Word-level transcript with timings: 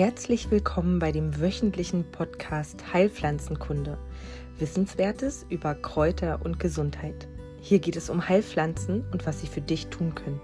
Herzlich 0.00 0.50
willkommen 0.50 0.98
bei 0.98 1.12
dem 1.12 1.42
wöchentlichen 1.42 2.10
Podcast 2.10 2.94
Heilpflanzenkunde. 2.94 3.98
Wissenswertes 4.58 5.44
über 5.50 5.74
Kräuter 5.74 6.40
und 6.42 6.58
Gesundheit. 6.58 7.28
Hier 7.60 7.80
geht 7.80 7.96
es 7.96 8.08
um 8.08 8.26
Heilpflanzen 8.26 9.04
und 9.12 9.26
was 9.26 9.42
sie 9.42 9.46
für 9.46 9.60
dich 9.60 9.88
tun 9.88 10.14
können. 10.14 10.40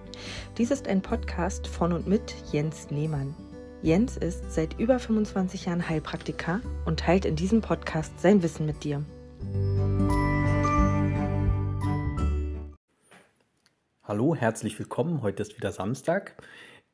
Dies 0.58 0.70
ist 0.70 0.86
ein 0.86 1.00
Podcast 1.00 1.68
von 1.68 1.94
und 1.94 2.06
mit 2.06 2.34
Jens 2.52 2.90
Lehmann. 2.90 3.34
Jens 3.80 4.18
ist 4.18 4.52
seit 4.52 4.78
über 4.78 4.98
25 4.98 5.64
Jahren 5.64 5.88
Heilpraktiker 5.88 6.60
und 6.84 7.00
teilt 7.00 7.24
in 7.24 7.34
diesem 7.34 7.62
Podcast 7.62 8.20
sein 8.20 8.42
Wissen 8.42 8.66
mit 8.66 8.84
dir. 8.84 9.06
Hallo, 14.04 14.34
herzlich 14.34 14.78
willkommen. 14.78 15.22
Heute 15.22 15.42
ist 15.42 15.56
wieder 15.56 15.72
Samstag. 15.72 16.36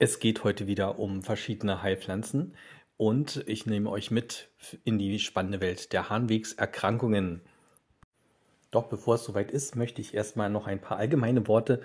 Es 0.03 0.19
geht 0.19 0.43
heute 0.43 0.67
wieder 0.67 0.99
um 0.99 1.23
verschiedene 1.23 1.81
Heilpflanzen 1.81 2.57
und 2.97 3.45
ich 3.47 3.67
nehme 3.67 3.89
euch 3.89 4.11
mit 4.11 4.49
in 4.83 4.99
die 4.99 5.21
spannende 5.21 5.61
Welt 5.61 5.93
der 5.93 6.11
Harnwegserkrankungen. 6.11 7.41
Doch 8.73 8.89
bevor 8.89 9.15
es 9.15 9.23
soweit 9.23 9.53
ist, 9.53 9.77
möchte 9.77 10.01
ich 10.01 10.13
erstmal 10.13 10.51
noch 10.51 10.67
ein 10.67 10.81
paar 10.81 10.97
allgemeine 10.97 11.47
Worte 11.47 11.83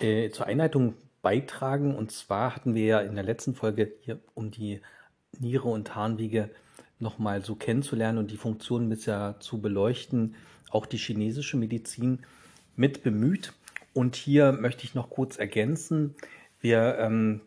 äh, 0.00 0.30
zur 0.30 0.46
Einleitung 0.46 0.94
beitragen. 1.22 1.94
Und 1.94 2.10
zwar 2.10 2.56
hatten 2.56 2.74
wir 2.74 2.84
ja 2.84 3.00
in 3.00 3.14
der 3.14 3.22
letzten 3.22 3.54
Folge 3.54 3.92
hier 4.00 4.18
um 4.34 4.50
die 4.50 4.80
Niere 5.38 5.68
und 5.68 5.94
Harnwege 5.94 6.50
nochmal 6.98 7.44
so 7.44 7.54
kennenzulernen 7.54 8.18
und 8.18 8.32
die 8.32 8.38
Funktionen 8.38 8.88
bisher 8.88 9.36
zu 9.38 9.60
beleuchten, 9.60 10.34
auch 10.72 10.84
die 10.84 10.98
chinesische 10.98 11.56
Medizin 11.56 12.24
mit 12.74 13.04
bemüht. 13.04 13.52
Und 13.94 14.16
hier 14.16 14.50
möchte 14.50 14.82
ich 14.82 14.96
noch 14.96 15.10
kurz 15.10 15.38
ergänzen, 15.38 16.16
wir 16.62 16.96
ähm, 16.98 17.40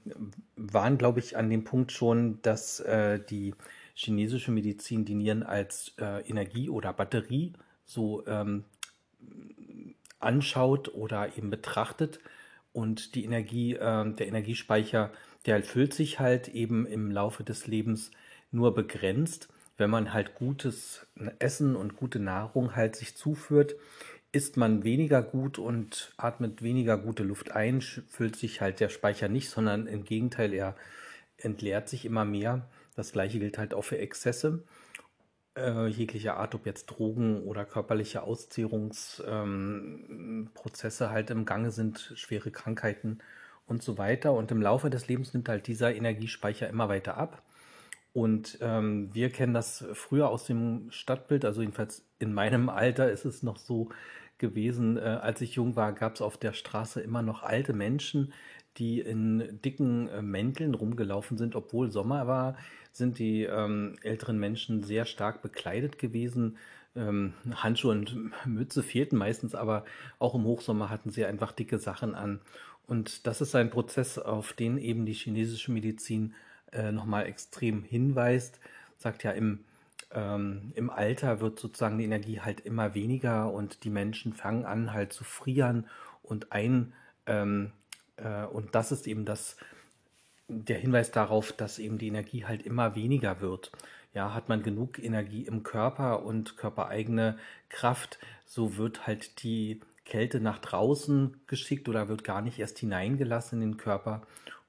waren, 0.58 0.98
glaube 0.98 1.20
ich, 1.20 1.38
an 1.38 1.50
dem 1.50 1.64
Punkt 1.64 1.92
schon, 1.94 2.42
dass 2.42 2.82
äh, 2.82 3.20
die 3.20 3.56
chinesische 3.94 4.52
Medizin 4.52 5.06
die 5.06 5.16
Nieren 5.16 5.42
als 5.42 5.94
äh, 6.00 6.28
Energie 6.30 6.70
oder 6.70 6.92
Batterie 6.92 7.54
so 7.86 8.28
ähm, 8.28 8.66
anschaut 10.20 10.94
oder 10.94 11.38
eben 11.38 11.50
betrachtet. 11.50 12.20
Und 12.74 13.16
die 13.16 13.24
Energie, 13.24 13.76
äh, 13.76 14.14
der 14.14 14.28
Energiespeicher, 14.28 15.12
der 15.46 15.64
füllt 15.64 15.94
sich 15.94 16.20
halt 16.20 16.50
eben 16.50 16.86
im 16.86 17.10
Laufe 17.10 17.46
des 17.46 17.68
Lebens 17.68 18.12
nur 18.52 18.76
begrenzt. 18.76 19.48
Wenn 19.78 19.90
man 19.90 20.14
halt 20.14 20.36
gutes 20.36 21.08
Essen 21.40 21.78
und 21.78 21.96
gute 21.96 22.20
Nahrung 22.20 22.76
halt 22.76 22.98
sich 22.98 23.16
zuführt, 23.16 23.76
isst 24.36 24.58
man 24.58 24.84
weniger 24.84 25.24
gut 25.24 25.58
und 25.58 26.14
atmet 26.18 26.62
weniger 26.62 26.98
gute 26.98 27.24
Luft 27.24 27.54
ein, 27.54 27.82
füllt 27.82 28.36
sich 28.36 28.60
halt 28.60 28.82
der 28.82 28.90
Speicher 28.90 29.30
nicht, 29.30 29.50
sondern 29.50 29.88
im 29.88 30.04
Gegenteil, 30.04 30.54
er 30.54 30.76
entleert 31.38 31.88
sich 31.88 32.04
immer 32.04 32.26
mehr. 32.26 32.68
Das 32.96 33.14
gleiche 33.14 33.40
gilt 33.40 33.58
halt 33.58 33.74
auch 33.74 33.84
für 33.84 33.98
Exzesse 33.98 34.66
äh, 35.56 35.88
jeglicher 35.88 36.36
Art, 36.36 36.54
ob 36.54 36.66
jetzt 36.66 36.88
Drogen 36.88 37.44
oder 37.44 37.64
körperliche 37.64 38.24
Auszehrungsprozesse 38.24 41.04
ähm, 41.06 41.12
halt 41.12 41.30
im 41.30 41.46
Gange 41.46 41.72
sind, 41.72 42.12
schwere 42.16 42.52
Krankheiten 42.52 43.20
und 43.68 43.84
so 43.84 43.98
weiter. 43.98 44.34
Und 44.34 44.52
im 44.52 44.62
Laufe 44.62 44.90
des 44.90 45.08
Lebens 45.08 45.34
nimmt 45.34 45.48
halt 45.48 45.68
dieser 45.68 45.96
Energiespeicher 45.96 46.68
immer 46.68 46.90
weiter 46.90 47.16
ab. 47.16 47.42
Und 48.12 48.58
ähm, 48.62 49.10
wir 49.14 49.30
kennen 49.30 49.54
das 49.54 49.86
früher 49.94 50.30
aus 50.30 50.46
dem 50.46 50.88
Stadtbild, 50.90 51.44
also 51.44 51.62
jedenfalls 51.62 52.06
in 52.18 52.34
meinem 52.34 52.70
Alter 52.70 53.12
ist 53.12 53.26
es 53.26 53.44
noch 53.44 53.58
so, 53.58 53.90
gewesen. 54.38 54.98
Äh, 54.98 55.02
als 55.02 55.42
ich 55.42 55.56
jung 55.56 55.76
war, 55.76 55.94
gab 55.94 56.16
es 56.16 56.22
auf 56.22 56.38
der 56.38 56.54
Straße 56.54 57.02
immer 57.02 57.22
noch 57.22 57.44
alte 57.44 57.74
Menschen, 57.74 58.34
die 58.78 59.00
in 59.00 59.60
dicken 59.64 60.10
äh, 60.10 60.22
Mänteln 60.22 60.74
rumgelaufen 60.74 61.38
sind, 61.38 61.56
obwohl 61.56 61.92
Sommer 61.92 62.28
war, 62.28 62.58
sind 62.92 63.20
die 63.20 63.44
ähm, 63.44 63.98
älteren 64.04 64.40
Menschen 64.40 64.84
sehr 64.84 65.06
stark 65.06 65.42
bekleidet 65.42 65.98
gewesen. 65.98 66.58
Ähm, 66.96 67.34
Handschuhe 67.52 67.92
und 67.92 68.32
Mütze 68.46 68.84
fehlten 68.84 69.18
meistens, 69.18 69.56
aber 69.56 69.86
auch 70.20 70.36
im 70.36 70.44
Hochsommer 70.44 70.90
hatten 70.90 71.10
sie 71.10 71.26
einfach 71.26 71.52
dicke 71.52 71.78
Sachen 71.78 72.16
an. 72.16 72.40
Und 72.88 73.28
das 73.28 73.42
ist 73.42 73.56
ein 73.56 73.70
Prozess, 73.70 74.18
auf 74.18 74.54
den 74.54 74.78
eben 74.78 75.06
die 75.06 75.14
chinesische 75.14 75.72
Medizin 75.72 76.34
äh, 76.72 76.92
nochmal 76.92 77.26
extrem 77.26 77.84
hinweist. 77.84 78.60
Sagt 78.98 79.24
ja 79.24 79.32
im 79.32 79.60
ähm, 80.12 80.72
im 80.76 80.90
Alter 80.90 81.42
wird 81.42 81.60
sozusagen 81.60 81.98
die 81.98 82.06
Energie 82.06 82.40
halt 82.40 82.62
immer 82.62 82.94
weniger 82.94 83.52
und 83.52 83.84
die 83.84 83.90
Menschen 83.90 84.34
fangen 84.34 84.66
an 84.66 84.94
halt 84.94 85.14
zu 85.14 85.24
frieren 85.24 85.88
und 86.24 86.52
ein 86.52 86.94
ähm, 87.26 87.72
äh, 88.18 88.46
und 88.46 88.76
das 88.76 88.92
ist 88.92 89.08
eben 89.08 89.26
das 89.26 89.58
der 90.48 90.78
Hinweis 90.78 91.12
darauf, 91.12 91.52
dass 91.52 91.80
eben 91.80 91.98
die 91.98 92.08
Energie 92.08 92.46
halt 92.46 92.64
immer 92.64 92.96
weniger 92.96 93.42
wird. 93.42 93.72
Ja, 94.14 94.34
hat 94.34 94.48
man 94.48 94.64
genug 94.64 95.00
Energie 95.00 95.42
im 95.42 95.64
Körper 95.64 96.24
und 96.24 96.56
körpereigene 96.56 97.38
Kraft, 97.68 98.20
so 98.46 98.78
wird 98.78 99.08
halt 99.08 99.44
die 99.44 99.82
Kälte 100.06 100.40
nach 100.40 100.60
draußen 100.60 101.42
geschickt 101.48 101.90
oder 101.90 102.08
wird 102.08 102.24
gar 102.24 102.42
nicht 102.42 102.60
erst 102.60 102.78
hineingelassen 102.78 103.62
in 103.62 103.72
den 103.72 103.78
Körper. 103.78 104.22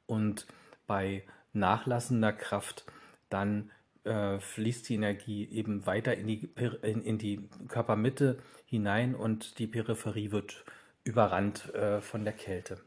Und 0.06 0.47
bei 0.86 1.24
nachlassender 1.53 2.32
Kraft 2.32 2.86
dann 3.28 3.70
äh, 4.06 4.41
fließt 4.41 4.89
die 4.89 4.94
Energie 4.94 5.49
eben 5.50 5.87
weiter 5.87 6.17
in 6.17 6.27
die, 6.27 6.49
in, 6.83 7.03
in, 7.03 7.19
die 7.19 7.49
Körpermitte 7.69 8.39
hinein 8.65 9.15
und 9.15 9.59
die 9.59 9.67
Peripherie 9.67 10.31
wird 10.31 10.65
überrannt 11.05 11.75
äh, 11.75 12.00
von 12.00 12.25
der 12.25 12.33
Kälte. 12.33 12.78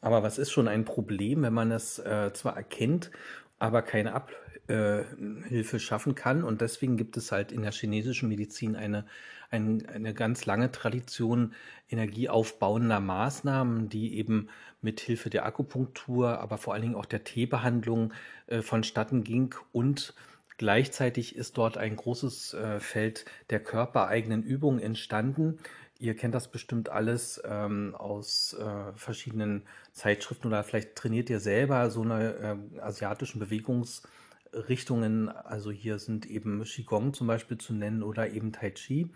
Aber 0.00 0.22
was 0.22 0.38
ist 0.38 0.50
schon 0.50 0.68
ein 0.68 0.84
Problem, 0.84 1.42
wenn 1.42 1.54
man 1.54 1.72
es 1.72 1.98
äh, 1.98 2.30
zwar 2.34 2.56
erkennt, 2.56 3.10
aber 3.58 3.80
keine 3.80 4.12
Abhilfe 4.12 5.80
schaffen 5.80 6.14
kann? 6.14 6.44
Und 6.44 6.60
deswegen 6.60 6.96
gibt 6.96 7.16
es 7.16 7.32
halt 7.32 7.50
in 7.50 7.62
der 7.62 7.72
chinesischen 7.72 8.28
Medizin 8.28 8.76
eine, 8.76 9.06
eine, 9.50 9.78
eine 9.88 10.12
ganz 10.12 10.44
lange 10.44 10.70
Tradition 10.72 11.54
energieaufbauender 11.88 13.00
Maßnahmen, 13.00 13.88
die 13.88 14.18
eben 14.18 14.48
mit 14.82 15.00
Hilfe 15.00 15.30
der 15.30 15.46
Akupunktur, 15.46 16.38
aber 16.38 16.58
vor 16.58 16.74
allen 16.74 16.82
Dingen 16.82 16.96
auch 16.96 17.06
der 17.06 17.24
Teebehandlung 17.24 18.12
äh, 18.46 18.60
vonstatten 18.60 19.24
ging 19.24 19.54
und 19.72 20.14
Gleichzeitig 20.56 21.34
ist 21.34 21.58
dort 21.58 21.76
ein 21.76 21.96
großes 21.96 22.54
äh, 22.54 22.80
Feld 22.80 23.24
der 23.50 23.60
körpereigenen 23.60 24.42
Übungen 24.42 24.78
entstanden. 24.78 25.58
Ihr 25.98 26.14
kennt 26.14 26.34
das 26.34 26.48
bestimmt 26.48 26.88
alles 26.88 27.42
ähm, 27.44 27.94
aus 27.96 28.54
äh, 28.54 28.92
verschiedenen 28.94 29.62
Zeitschriften 29.92 30.48
oder 30.48 30.62
vielleicht 30.64 30.96
trainiert 30.96 31.30
ihr 31.30 31.40
selber 31.40 31.90
so 31.90 32.02
eine 32.02 32.34
äh, 32.74 32.80
asiatischen 32.80 33.38
Bewegungsrichtungen. 33.38 35.28
Also 35.28 35.70
hier 35.70 35.98
sind 35.98 36.26
eben 36.26 36.62
Qigong 36.64 37.14
zum 37.14 37.26
Beispiel 37.26 37.58
zu 37.58 37.72
nennen 37.72 38.02
oder 38.02 38.30
eben 38.30 38.52
Tai 38.52 38.70
Chi. 38.70 39.10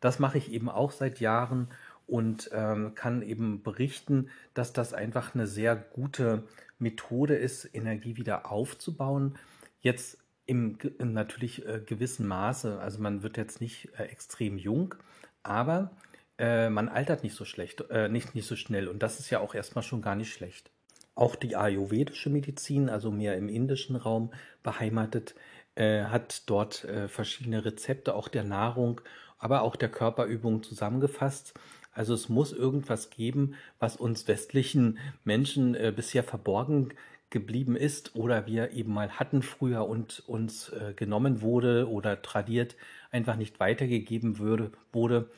Das 0.00 0.18
mache 0.18 0.38
ich 0.38 0.52
eben 0.52 0.68
auch 0.68 0.92
seit 0.92 1.20
Jahren 1.20 1.68
und 2.06 2.50
ähm, 2.52 2.94
kann 2.94 3.22
eben 3.22 3.62
berichten, 3.62 4.30
dass 4.54 4.72
das 4.72 4.94
einfach 4.94 5.34
eine 5.34 5.46
sehr 5.46 5.76
gute 5.76 6.44
Methode 6.78 7.34
ist, 7.36 7.68
Energie 7.74 8.16
wieder 8.16 8.50
aufzubauen. 8.50 9.38
Jetzt 9.80 10.18
im, 10.48 10.78
im 10.98 11.12
natürlich 11.12 11.64
äh, 11.66 11.80
gewissen 11.84 12.26
Maße. 12.26 12.80
Also 12.80 13.00
man 13.00 13.22
wird 13.22 13.36
jetzt 13.36 13.60
nicht 13.60 13.90
äh, 13.98 14.04
extrem 14.04 14.56
jung, 14.56 14.94
aber 15.42 15.90
äh, 16.38 16.70
man 16.70 16.88
altert 16.88 17.22
nicht 17.22 17.36
so 17.36 17.44
schlecht, 17.44 17.82
äh, 17.90 18.08
nicht, 18.08 18.34
nicht 18.34 18.48
so 18.48 18.56
schnell. 18.56 18.88
Und 18.88 19.02
das 19.02 19.20
ist 19.20 19.28
ja 19.28 19.40
auch 19.40 19.54
erstmal 19.54 19.82
schon 19.82 20.00
gar 20.00 20.16
nicht 20.16 20.32
schlecht. 20.32 20.70
Auch 21.14 21.36
die 21.36 21.54
ayurvedische 21.54 22.30
Medizin, 22.30 22.88
also 22.88 23.10
mehr 23.10 23.36
im 23.36 23.50
indischen 23.50 23.94
Raum 23.94 24.32
beheimatet, 24.62 25.34
äh, 25.74 26.04
hat 26.04 26.48
dort 26.48 26.84
äh, 26.84 27.08
verschiedene 27.08 27.66
Rezepte, 27.66 28.14
auch 28.14 28.28
der 28.28 28.44
Nahrung, 28.44 29.02
aber 29.36 29.60
auch 29.60 29.76
der 29.76 29.90
Körperübung 29.90 30.62
zusammengefasst. 30.62 31.52
Also 31.92 32.14
es 32.14 32.30
muss 32.30 32.52
irgendwas 32.52 33.10
geben, 33.10 33.54
was 33.78 33.96
uns 33.96 34.26
westlichen 34.28 34.98
Menschen 35.24 35.76
bisher 35.96 36.22
verborgen 36.22 36.94
geblieben 37.30 37.76
ist 37.76 38.16
oder 38.16 38.46
wir 38.46 38.72
eben 38.72 38.92
mal 38.92 39.10
hatten 39.10 39.42
früher 39.42 39.86
und 39.86 40.22
uns 40.26 40.70
äh, 40.70 40.94
genommen 40.94 41.42
wurde 41.42 41.88
oder 41.88 42.22
tradiert 42.22 42.76
einfach 43.10 43.36
nicht 43.36 43.60
weitergegeben 43.60 44.38
würde, 44.38 44.72
wurde. 44.92 45.30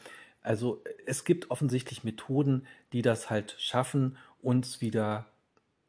Also 0.43 0.83
es 1.07 1.25
gibt 1.25 1.51
offensichtlich 1.51 2.05
Methoden, 2.05 2.67
die 2.93 3.03
das 3.03 3.29
halt 3.29 3.57
schaffen, 3.59 4.17
uns 4.41 4.81
wieder 4.81 5.27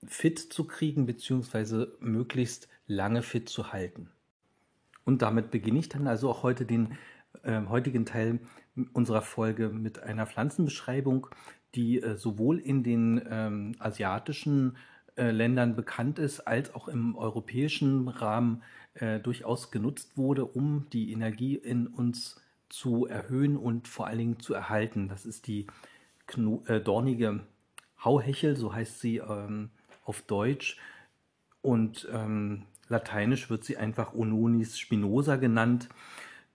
fit 0.06 0.40
zu 0.40 0.66
kriegen, 0.66 1.06
beziehungsweise 1.06 1.96
möglichst 2.00 2.68
lange 2.88 3.22
fit 3.22 3.48
zu 3.48 3.72
halten. 3.72 4.10
Und 5.06 5.22
damit 5.22 5.52
beginne 5.52 5.80
ich 5.80 5.90
dann 5.90 6.08
also 6.08 6.30
auch 6.30 6.44
heute 6.44 6.66
den 6.66 6.98
äh, 7.44 7.62
heutigen 7.68 8.06
Teil 8.06 8.40
unserer 8.94 9.22
Folge 9.22 9.70
mit 9.70 10.00
einer 10.02 10.28
Pflanzenbeschreibung, 10.28 11.28
die 11.76 12.02
äh, 12.02 12.18
sowohl 12.18 12.60
in 12.60 12.84
den 12.84 13.22
ähm, 13.30 13.76
asiatischen 13.80 14.78
äh, 15.16 15.32
Ländern 15.32 15.76
bekannt 15.76 16.20
ist, 16.20 16.42
als 16.42 16.74
auch 16.74 16.88
im 16.88 17.16
europäischen 17.16 18.08
Rahmen 18.08 18.64
äh, 18.94 19.20
durchaus 19.20 19.72
genutzt 19.72 20.18
wurde, 20.18 20.46
um 20.46 20.88
die 20.92 21.12
Energie 21.12 21.56
in 21.56 21.88
uns 21.88 22.42
zu 22.70 23.06
erhöhen 23.06 23.58
und 23.58 23.88
vor 23.88 24.08
allen 24.08 24.18
Dingen 24.18 24.40
zu 24.40 24.54
erhalten. 24.54 25.10
Das 25.10 25.26
ist 25.26 25.48
die 25.48 25.68
Kno 26.28 26.64
äh, 26.68 26.80
dornige 26.80 27.42
Hauhechel, 28.04 28.56
so 28.56 28.74
heißt 28.74 29.00
sie 29.00 29.18
ähm, 29.18 29.70
auf 30.06 30.22
Deutsch. 30.22 30.78
Und 31.62 32.08
ähm, 32.12 32.64
lateinisch 32.88 33.50
wird 33.50 33.64
sie 33.64 33.78
einfach 33.78 34.14
Ononis 34.14 34.80
spinosa 34.80 35.36
genannt. 35.36 35.90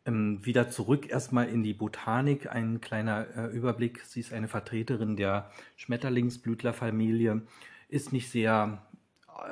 Ähm, 0.04 0.44
wieder 0.44 0.70
zurück 0.70 1.08
erstmal 1.10 1.48
in 1.48 1.62
die 1.62 1.74
Botanik, 1.74 2.50
ein 2.50 2.80
kleiner 2.80 3.26
äh, 3.36 3.46
Überblick. 3.46 4.04
Sie 4.04 4.20
ist 4.20 4.32
eine 4.32 4.48
Vertreterin 4.48 5.16
der 5.16 5.50
Schmetterlingsblütlerfamilie, 5.76 7.42
ist 7.88 8.12
nicht 8.12 8.30
sehr 8.30 8.82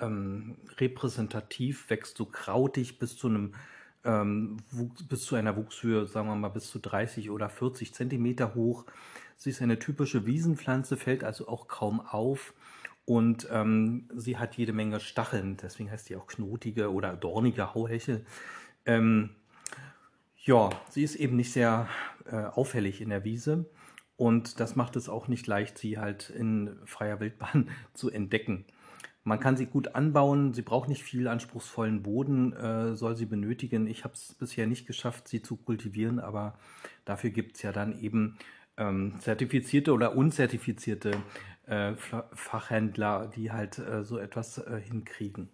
ähm, 0.01 0.57
repräsentativ, 0.79 1.91
wächst 1.91 2.17
so 2.17 2.27
krautig 2.27 2.99
bis 2.99 3.17
zu 3.17 3.29
einem 3.29 3.55
ähm, 4.05 4.59
bis 5.09 5.25
zu 5.25 5.35
einer 5.35 5.57
Wuchshöhe, 5.57 6.07
sagen 6.07 6.29
wir 6.29 6.35
mal, 6.35 6.49
bis 6.49 6.71
zu 6.71 6.79
30 6.79 7.31
oder 7.31 7.49
40 7.49 7.95
Zentimeter 7.95 8.55
hoch. 8.55 8.85
Sie 9.37 9.51
ist 9.51 9.63
eine 9.63 9.79
typische 9.79 10.27
Wiesenpflanze, 10.27 10.97
fällt 10.97 11.25
also 11.25 11.49
auch 11.49 11.69
kaum 11.69 12.01
auf 12.01 12.53
und 13.07 13.49
ähm, 13.51 14.09
sie 14.15 14.37
hat 14.37 14.57
jede 14.57 14.73
Menge 14.73 15.01
Stacheln, 15.01 15.57
deswegen 15.57 15.91
heißt 15.91 16.07
sie 16.07 16.17
auch 16.17 16.27
knotige 16.27 16.93
oder 16.93 17.17
dornige 17.17 17.75
Hauhechel. 17.75 18.27
Ähm, 18.85 19.31
ja, 20.43 20.69
sie 20.91 21.03
ist 21.03 21.17
eben 21.17 21.37
nicht 21.37 21.53
sehr 21.53 21.89
äh, 22.27 22.37
auffällig 22.37 23.01
in 23.01 23.09
der 23.09 23.25
Wiese 23.25 23.67
und 24.17 24.61
das 24.61 24.77
macht 24.77 24.97
es 24.97 25.09
auch 25.09 25.29
nicht 25.29 25.47
leicht, 25.47 25.79
sie 25.79 25.99
halt 25.99 26.31
in 26.31 26.77
freier 26.85 27.21
Wildbahn 27.21 27.69
zu 27.95 28.11
entdecken. 28.11 28.65
Man 29.27 29.41
kann 29.41 29.57
sie 29.57 29.67
gut 29.67 29.95
anbauen, 29.95 30.53
sie 30.53 30.61
braucht 30.61 30.89
nicht 30.89 31.03
viel 31.03 31.29
anspruchsvollen 31.29 32.03
Boden, 32.03 32.53
äh, 32.53 32.95
soll 32.95 33.17
sie 33.17 33.25
benötigen. 33.25 33.87
Ich 33.87 34.05
habe 34.05 34.13
es 34.15 34.35
bisher 34.35 34.67
nicht 34.67 34.87
geschafft, 34.87 35.29
sie 35.29 35.41
zu 35.41 35.57
kultivieren, 35.57 36.21
aber 36.21 36.59
dafür 37.07 37.31
gibt 37.31 37.57
es 37.57 37.63
ja 37.63 37.73
dann 37.73 37.99
eben 37.99 38.37
ähm, 38.77 39.15
zertifizierte 39.21 39.95
oder 39.95 40.15
unzertifizierte 40.15 41.13
äh, 41.67 41.95
Fachhändler, 42.35 43.31
die 43.35 43.51
halt 43.51 43.79
äh, 43.79 44.05
so 44.05 44.19
etwas 44.19 44.59
äh, 44.59 44.79
hinkriegen. 44.79 45.49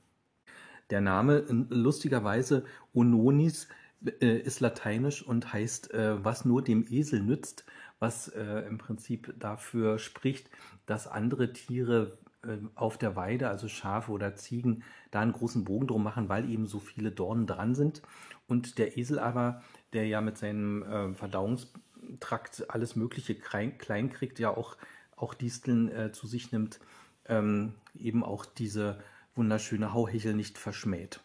Der 0.91 1.01
Name, 1.01 1.45
lustigerweise, 1.69 2.65
Ononis, 2.93 3.69
äh, 4.05 4.39
ist 4.39 4.61
lateinisch 4.61 5.23
und 5.23 5.53
heißt, 5.53 5.93
äh, 5.93 6.25
was 6.25 6.45
nur 6.45 6.63
dem 6.63 6.87
Esel 6.91 7.23
nützt, 7.23 7.65
was 7.99 8.29
im 8.29 8.79
Prinzip 8.79 9.35
dafür 9.39 9.99
spricht, 9.99 10.49
dass 10.87 11.07
andere 11.07 11.53
Tiere 11.53 12.17
ähm, 12.47 12.71
auf 12.75 12.97
der 12.97 13.17
Weide, 13.17 13.49
also 13.49 13.69
Schafe 13.69 14.13
oder 14.13 14.35
Ziegen, 14.35 14.83
da 15.11 15.21
einen 15.21 15.33
großen 15.33 15.65
Bogen 15.65 15.87
drum 15.87 16.03
machen, 16.03 16.29
weil 16.29 16.49
eben 16.49 16.67
so 16.67 16.79
viele 16.79 17.13
Dornen 17.13 17.47
dran 17.47 17.75
sind. 17.75 18.01
Und 18.49 18.79
der 18.79 18.97
Esel 18.97 19.19
aber, 19.19 19.63
der 19.93 20.07
ja 20.07 20.21
mit 20.21 20.39
seinem 20.39 20.83
äh, 20.83 21.15
Verdauungstrakt 21.15 22.71
alles 22.71 22.97
Mögliche 22.97 23.35
klein, 23.35 23.77
klein, 23.77 24.11
kriegt, 24.11 24.39
ja 24.39 24.57
auch, 24.57 24.77
auch 25.17 25.35
Disteln 25.35 25.91
äh, 25.91 26.13
zu 26.13 26.27
sich 26.27 26.51
nimmt, 26.51 26.81
ähm, 27.27 27.75
eben 27.95 28.25
auch 28.25 28.47
diese 28.47 28.99
wunderschöne 29.35 29.93
Hauhechel 29.93 30.33
nicht 30.35 30.57
verschmäht. 30.57 31.21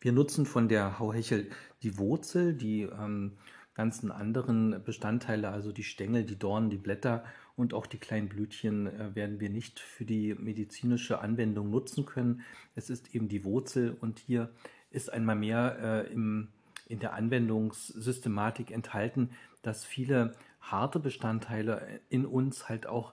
Wir 0.00 0.12
nutzen 0.12 0.46
von 0.46 0.68
der 0.68 0.98
Hauhechel 0.98 1.50
die 1.82 1.98
Wurzel, 1.98 2.54
die 2.54 2.82
ähm, 2.82 3.38
ganzen 3.74 4.10
anderen 4.10 4.82
Bestandteile, 4.84 5.50
also 5.50 5.70
die 5.70 5.84
Stängel, 5.84 6.24
die 6.24 6.38
Dornen, 6.38 6.70
die 6.70 6.78
Blätter 6.78 7.24
und 7.56 7.74
auch 7.74 7.86
die 7.86 7.98
kleinen 7.98 8.28
Blütchen 8.28 8.86
äh, 8.86 9.14
werden 9.14 9.38
wir 9.38 9.50
nicht 9.50 9.80
für 9.80 10.04
die 10.04 10.34
medizinische 10.34 11.20
Anwendung 11.20 11.70
nutzen 11.70 12.06
können. 12.06 12.42
Es 12.74 12.90
ist 12.90 13.14
eben 13.14 13.28
die 13.28 13.44
Wurzel 13.44 13.96
und 14.00 14.18
hier 14.18 14.50
ist 14.90 15.12
einmal 15.12 15.36
mehr 15.36 15.78
äh, 15.78 16.12
im, 16.12 16.48
in 16.88 17.00
der 17.00 17.12
Anwendungssystematik 17.12 18.70
enthalten, 18.70 19.30
dass 19.62 19.84
viele 19.84 20.34
harte 20.60 20.98
Bestandteile 20.98 22.00
in 22.08 22.24
uns 22.24 22.68
halt 22.68 22.86
auch 22.86 23.12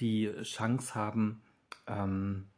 die 0.00 0.30
Chance 0.42 0.94
haben, 0.94 1.40
ähm, 1.86 2.46
äh, 2.46 2.51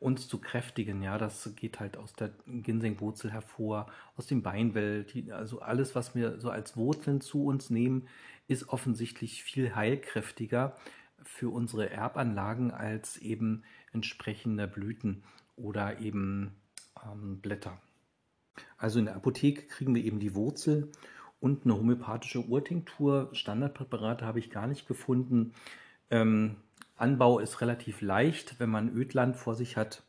uns 0.00 0.28
zu 0.28 0.40
kräftigen. 0.40 1.02
Ja, 1.02 1.18
das 1.18 1.54
geht 1.56 1.80
halt 1.80 1.96
aus 1.96 2.14
der 2.14 2.30
Ginsengwurzel 2.46 3.30
hervor, 3.30 3.86
aus 4.16 4.26
dem 4.26 4.42
Beinwell. 4.42 5.04
Die, 5.04 5.32
also 5.32 5.60
alles, 5.60 5.94
was 5.94 6.14
wir 6.14 6.40
so 6.40 6.50
als 6.50 6.76
Wurzeln 6.76 7.20
zu 7.20 7.44
uns 7.44 7.68
nehmen, 7.70 8.08
ist 8.46 8.68
offensichtlich 8.68 9.42
viel 9.42 9.74
heilkräftiger 9.74 10.76
für 11.22 11.50
unsere 11.50 11.90
Erbanlagen 11.90 12.70
als 12.70 13.18
eben 13.18 13.64
entsprechende 13.92 14.66
Blüten 14.66 15.22
oder 15.56 16.00
eben 16.00 16.54
ähm, 17.04 17.40
Blätter. 17.40 17.78
Also 18.78 18.98
in 18.98 19.06
der 19.06 19.16
Apotheke 19.16 19.66
kriegen 19.66 19.94
wir 19.94 20.04
eben 20.04 20.20
die 20.20 20.34
Wurzel 20.34 20.90
und 21.40 21.64
eine 21.64 21.76
homöopathische 21.76 22.40
Urtinktur. 22.40 23.28
Standardpräparate 23.32 24.24
habe 24.24 24.38
ich 24.38 24.50
gar 24.50 24.66
nicht 24.66 24.88
gefunden. 24.88 25.52
Ähm, 26.10 26.56
Anbau 26.98 27.38
ist 27.38 27.60
relativ 27.60 28.00
leicht, 28.00 28.58
wenn 28.60 28.70
man 28.70 28.94
Ödland 28.94 29.36
vor 29.36 29.54
sich 29.54 29.76
hat. 29.76 30.02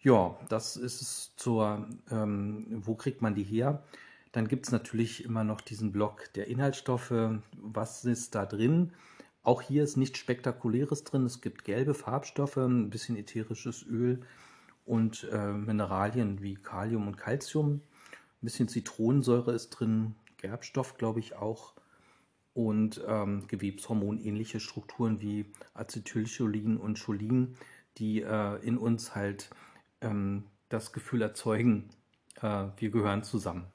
Ja, 0.00 0.38
das 0.48 0.76
ist 0.76 1.02
es 1.02 1.32
zur, 1.36 1.88
ähm, 2.10 2.66
wo 2.70 2.94
kriegt 2.94 3.20
man 3.22 3.34
die 3.34 3.42
her? 3.42 3.82
Dann 4.32 4.46
gibt 4.46 4.66
es 4.66 4.72
natürlich 4.72 5.24
immer 5.24 5.42
noch 5.42 5.60
diesen 5.60 5.90
Block 5.90 6.32
der 6.34 6.46
Inhaltsstoffe. 6.46 7.12
Was 7.56 8.04
ist 8.04 8.34
da 8.34 8.46
drin? 8.46 8.92
Auch 9.42 9.62
hier 9.62 9.82
ist 9.82 9.96
nichts 9.96 10.18
Spektakuläres 10.18 11.04
drin. 11.04 11.24
Es 11.24 11.40
gibt 11.40 11.64
gelbe 11.64 11.94
Farbstoffe, 11.94 12.58
ein 12.58 12.90
bisschen 12.90 13.16
ätherisches 13.16 13.84
Öl 13.86 14.20
und 14.84 15.26
äh, 15.32 15.52
Mineralien 15.52 16.42
wie 16.42 16.54
Kalium 16.54 17.08
und 17.08 17.16
Calcium. 17.16 17.80
Ein 18.40 18.42
bisschen 18.42 18.68
Zitronensäure 18.68 19.52
ist 19.52 19.70
drin, 19.70 20.14
Gerbstoff 20.36 20.96
glaube 20.96 21.20
ich 21.20 21.34
auch 21.34 21.74
und 22.58 23.00
ähm, 23.06 23.46
gewebshormonähnliche 23.46 24.58
Strukturen 24.58 25.20
wie 25.20 25.46
Acetylcholin 25.74 26.76
und 26.76 27.00
Cholin, 27.00 27.54
die 27.98 28.22
äh, 28.22 28.56
in 28.66 28.76
uns 28.78 29.14
halt 29.14 29.50
ähm, 30.00 30.42
das 30.68 30.92
Gefühl 30.92 31.22
erzeugen, 31.22 31.88
äh, 32.42 32.64
wir 32.76 32.90
gehören 32.90 33.22
zusammen. 33.22 33.66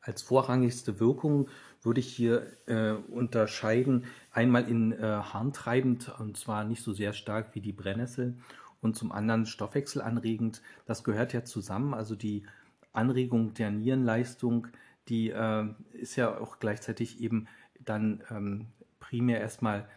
Als 0.00 0.20
vorrangigste 0.20 0.98
Wirkung 0.98 1.48
würde 1.80 2.00
ich 2.00 2.12
hier 2.12 2.48
äh, 2.66 2.90
unterscheiden, 2.90 4.06
einmal 4.32 4.68
in 4.68 4.90
äh, 4.90 4.98
harntreibend, 4.98 6.12
und 6.18 6.36
zwar 6.36 6.64
nicht 6.64 6.82
so 6.82 6.92
sehr 6.92 7.12
stark 7.12 7.54
wie 7.54 7.60
die 7.60 7.72
Brennnessel, 7.72 8.36
und 8.80 8.96
zum 8.96 9.12
anderen 9.12 9.46
stoffwechselanregend. 9.46 10.60
Das 10.86 11.04
gehört 11.04 11.32
ja 11.34 11.44
zusammen, 11.44 11.94
also 11.94 12.16
die 12.16 12.42
Anregung 12.92 13.54
der 13.54 13.70
Nierenleistung, 13.70 14.66
die 15.08 15.30
äh, 15.30 15.68
ist 15.92 16.16
ja 16.16 16.36
auch 16.36 16.58
gleichzeitig 16.58 17.20
eben 17.20 17.46
dann 17.84 18.22
ähm, 18.30 18.66
primär 19.00 19.40
erstmal 19.40 19.88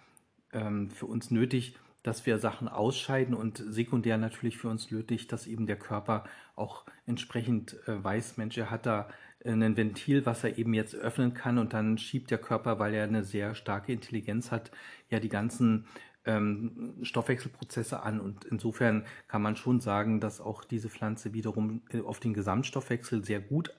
ähm, 0.53 0.89
für 0.89 1.05
uns 1.05 1.31
nötig, 1.31 1.77
dass 2.03 2.25
wir 2.25 2.37
Sachen 2.37 2.67
ausscheiden 2.67 3.33
und 3.33 3.57
sekundär 3.57 4.17
natürlich 4.17 4.57
für 4.57 4.69
uns 4.69 4.91
nötig, 4.91 5.27
dass 5.27 5.47
eben 5.47 5.65
der 5.65 5.79
Körper 5.79 6.23
auch 6.55 6.85
entsprechend 7.07 7.75
äh, 7.87 8.03
weiß, 8.03 8.37
Mensch, 8.37 8.57
er 8.57 8.69
hat 8.69 8.85
da 8.85 9.07
ein 9.43 9.77
Ventil, 9.77 10.25
was 10.25 10.43
er 10.43 10.57
eben 10.57 10.73
jetzt 10.73 10.95
öffnen 10.95 11.33
kann 11.33 11.57
und 11.57 11.73
dann 11.73 11.97
schiebt 11.97 12.31
der 12.31 12.37
Körper, 12.37 12.79
weil 12.79 12.93
er 12.93 13.03
eine 13.03 13.23
sehr 13.23 13.55
starke 13.55 13.91
Intelligenz 13.91 14.51
hat, 14.51 14.71
ja 15.09 15.19
die 15.19 15.29
ganzen 15.29 15.87
ähm, 16.25 16.95
Stoffwechselprozesse 17.01 18.01
an. 18.01 18.19
Und 18.19 18.45
insofern 18.45 19.05
kann 19.27 19.41
man 19.41 19.55
schon 19.55 19.81
sagen, 19.81 20.19
dass 20.19 20.41
auch 20.41 20.63
diese 20.63 20.89
Pflanze 20.89 21.33
wiederum 21.33 21.81
äh, 21.91 22.01
auf 22.01 22.19
den 22.19 22.33
Gesamtstoffwechsel 22.33 23.23
sehr 23.23 23.39
gut 23.39 23.71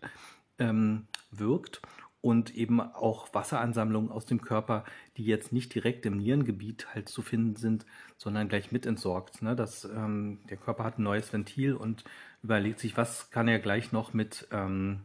ähm, 0.59 1.07
wirkt 1.31 1.83
und 2.27 2.57
eben 2.57 2.81
auch 2.81 3.33
Wasseransammlungen 3.35 4.11
aus 4.11 4.27
dem 4.27 4.41
Körper, 4.41 4.85
die 5.17 5.25
jetzt 5.25 5.53
nicht 5.53 5.73
direkt 5.73 6.05
im 6.07 6.17
Nierengebiet 6.17 6.93
halt 6.93 7.09
zu 7.09 7.23
finden 7.23 7.55
sind, 7.55 7.87
sondern 8.17 8.49
gleich 8.49 8.73
mit 8.73 8.85
entsorgt. 8.85 9.43
Ne? 9.43 9.55
Das, 9.55 9.85
ähm, 9.85 10.41
der 10.51 10.57
Körper 10.57 10.83
hat 10.83 10.99
ein 10.99 11.05
neues 11.05 11.33
Ventil 11.33 11.75
und 11.75 12.03
überlegt 12.43 12.81
sich, 12.81 12.97
was 12.97 13.31
kann 13.31 13.47
er 13.47 13.61
gleich 13.61 13.93
noch 13.93 14.13
mit 14.13 14.49
ähm, 14.51 15.03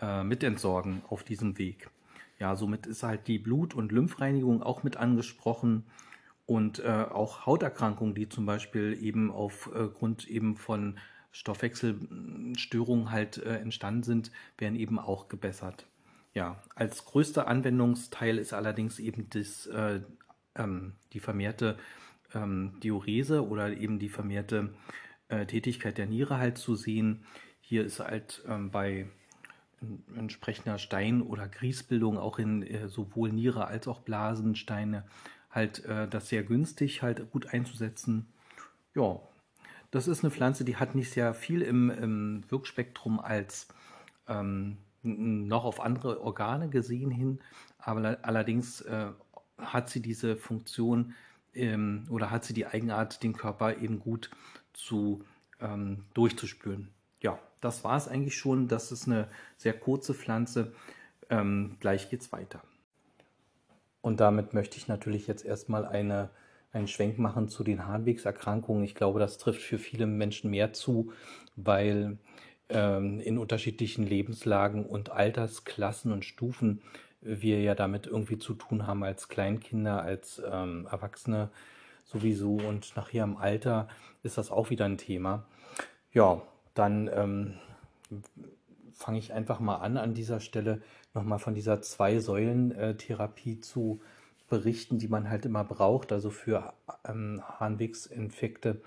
äh, 0.00 0.24
mitentsorgen 0.24 1.02
auf 1.10 1.24
diesem 1.24 1.58
Weg. 1.58 1.90
Ja, 2.38 2.56
somit 2.56 2.86
ist 2.86 3.02
halt 3.02 3.28
die 3.28 3.38
Blut- 3.38 3.74
und 3.74 3.92
Lymphreinigung 3.92 4.62
auch 4.62 4.82
mit 4.82 4.96
angesprochen 4.96 5.84
und 6.46 6.78
äh, 6.78 6.88
auch 6.88 7.44
Hauterkrankungen, 7.44 8.14
die 8.14 8.30
zum 8.30 8.46
Beispiel 8.46 8.96
eben 9.02 9.30
aufgrund 9.30 10.26
äh, 10.26 10.32
eben 10.32 10.56
von 10.56 10.98
Stoffwechselstörungen 11.32 13.10
halt 13.10 13.36
äh, 13.36 13.56
entstanden 13.58 14.04
sind, 14.04 14.32
werden 14.56 14.76
eben 14.76 14.98
auch 14.98 15.28
gebessert. 15.28 15.84
Ja, 16.32 16.62
als 16.74 17.04
größter 17.04 17.48
Anwendungsteil 17.48 18.38
ist 18.38 18.52
allerdings 18.52 18.98
eben 18.98 19.28
das, 19.30 19.66
äh, 19.66 20.00
ähm, 20.54 20.94
die 21.12 21.20
vermehrte 21.20 21.76
ähm, 22.34 22.78
Diurese 22.82 23.46
oder 23.46 23.76
eben 23.76 23.98
die 23.98 24.08
vermehrte 24.08 24.72
äh, 25.28 25.46
Tätigkeit 25.46 25.98
der 25.98 26.06
Niere 26.06 26.38
halt 26.38 26.58
zu 26.58 26.76
sehen. 26.76 27.24
Hier 27.60 27.84
ist 27.84 28.00
halt 28.00 28.44
ähm, 28.48 28.70
bei 28.70 29.06
entsprechender 30.14 30.78
Stein- 30.78 31.22
oder 31.22 31.48
Griesbildung 31.48 32.18
auch 32.18 32.38
in 32.38 32.62
äh, 32.62 32.88
sowohl 32.88 33.32
Niere 33.32 33.66
als 33.66 33.88
auch 33.88 34.00
Blasensteine 34.00 35.04
halt 35.50 35.84
äh, 35.84 36.06
das 36.06 36.28
sehr 36.28 36.44
günstig 36.44 37.02
halt 37.02 37.30
gut 37.30 37.46
einzusetzen. 37.46 38.26
Ja, 38.94 39.20
das 39.90 40.06
ist 40.06 40.22
eine 40.22 40.30
Pflanze, 40.30 40.64
die 40.64 40.76
hat 40.76 40.94
nicht 40.94 41.10
sehr 41.10 41.34
viel 41.34 41.62
im, 41.62 41.90
im 41.90 42.44
Wirkspektrum 42.50 43.18
als 43.18 43.68
ähm, 44.28 44.76
noch 45.02 45.64
auf 45.64 45.80
andere 45.80 46.20
Organe 46.20 46.68
gesehen 46.68 47.10
hin, 47.10 47.40
aber 47.78 48.18
allerdings 48.22 48.82
äh, 48.82 49.08
hat 49.58 49.88
sie 49.88 50.00
diese 50.02 50.36
Funktion 50.36 51.14
ähm, 51.54 52.06
oder 52.10 52.30
hat 52.30 52.44
sie 52.44 52.54
die 52.54 52.66
Eigenart, 52.66 53.22
den 53.22 53.32
Körper 53.32 53.78
eben 53.78 54.00
gut 54.00 54.30
zu 54.72 55.24
ähm, 55.60 56.04
durchzuspüren. 56.14 56.88
ja, 57.20 57.38
das 57.60 57.84
war 57.84 57.96
es 57.96 58.08
eigentlich 58.08 58.36
schon. 58.36 58.68
Das 58.68 58.92
ist 58.92 59.06
eine 59.06 59.28
sehr 59.56 59.74
kurze 59.74 60.14
Pflanze. 60.14 60.72
Ähm, 61.28 61.76
gleich 61.80 62.08
geht's 62.08 62.32
weiter. 62.32 62.62
Und 64.00 64.20
damit 64.20 64.54
möchte 64.54 64.78
ich 64.78 64.88
natürlich 64.88 65.26
jetzt 65.26 65.44
erstmal 65.44 65.84
eine, 65.84 66.30
einen 66.72 66.88
Schwenk 66.88 67.18
machen 67.18 67.48
zu 67.48 67.62
den 67.62 67.86
Harnwegserkrankungen. 67.86 68.84
Ich 68.84 68.94
glaube, 68.94 69.20
das 69.20 69.36
trifft 69.36 69.60
für 69.60 69.78
viele 69.78 70.06
Menschen 70.06 70.50
mehr 70.50 70.72
zu, 70.72 71.12
weil 71.56 72.16
ähm, 72.70 73.20
in 73.20 73.38
unterschiedlichen 73.38 74.06
Lebenslagen 74.06 74.86
und 74.86 75.10
Altersklassen 75.10 76.12
und 76.12 76.24
Stufen 76.24 76.80
wir 77.22 77.60
ja 77.60 77.74
damit 77.74 78.06
irgendwie 78.06 78.38
zu 78.38 78.54
tun 78.54 78.86
haben 78.86 79.04
als 79.04 79.28
Kleinkinder, 79.28 80.02
als 80.02 80.40
ähm, 80.50 80.88
Erwachsene 80.90 81.50
sowieso 82.04 82.56
und 82.56 82.96
nachher 82.96 83.24
im 83.24 83.36
Alter 83.36 83.88
ist 84.22 84.38
das 84.38 84.50
auch 84.50 84.70
wieder 84.70 84.86
ein 84.86 84.98
Thema. 84.98 85.44
Ja, 86.12 86.42
dann 86.74 87.10
ähm, 87.12 87.54
fange 88.92 89.18
ich 89.18 89.32
einfach 89.32 89.60
mal 89.60 89.76
an 89.76 89.96
an 89.96 90.14
dieser 90.14 90.40
Stelle 90.40 90.80
nochmal 91.14 91.38
von 91.38 91.54
dieser 91.54 91.82
Zwei-Säulen-Therapie 91.82 93.60
zu 93.60 94.00
berichten, 94.48 94.98
die 94.98 95.08
man 95.08 95.28
halt 95.30 95.46
immer 95.46 95.64
braucht. 95.64 96.12
Also 96.12 96.30
für 96.30 96.72
ähm, 97.06 97.42
Harnwegsinfekte 97.42 98.80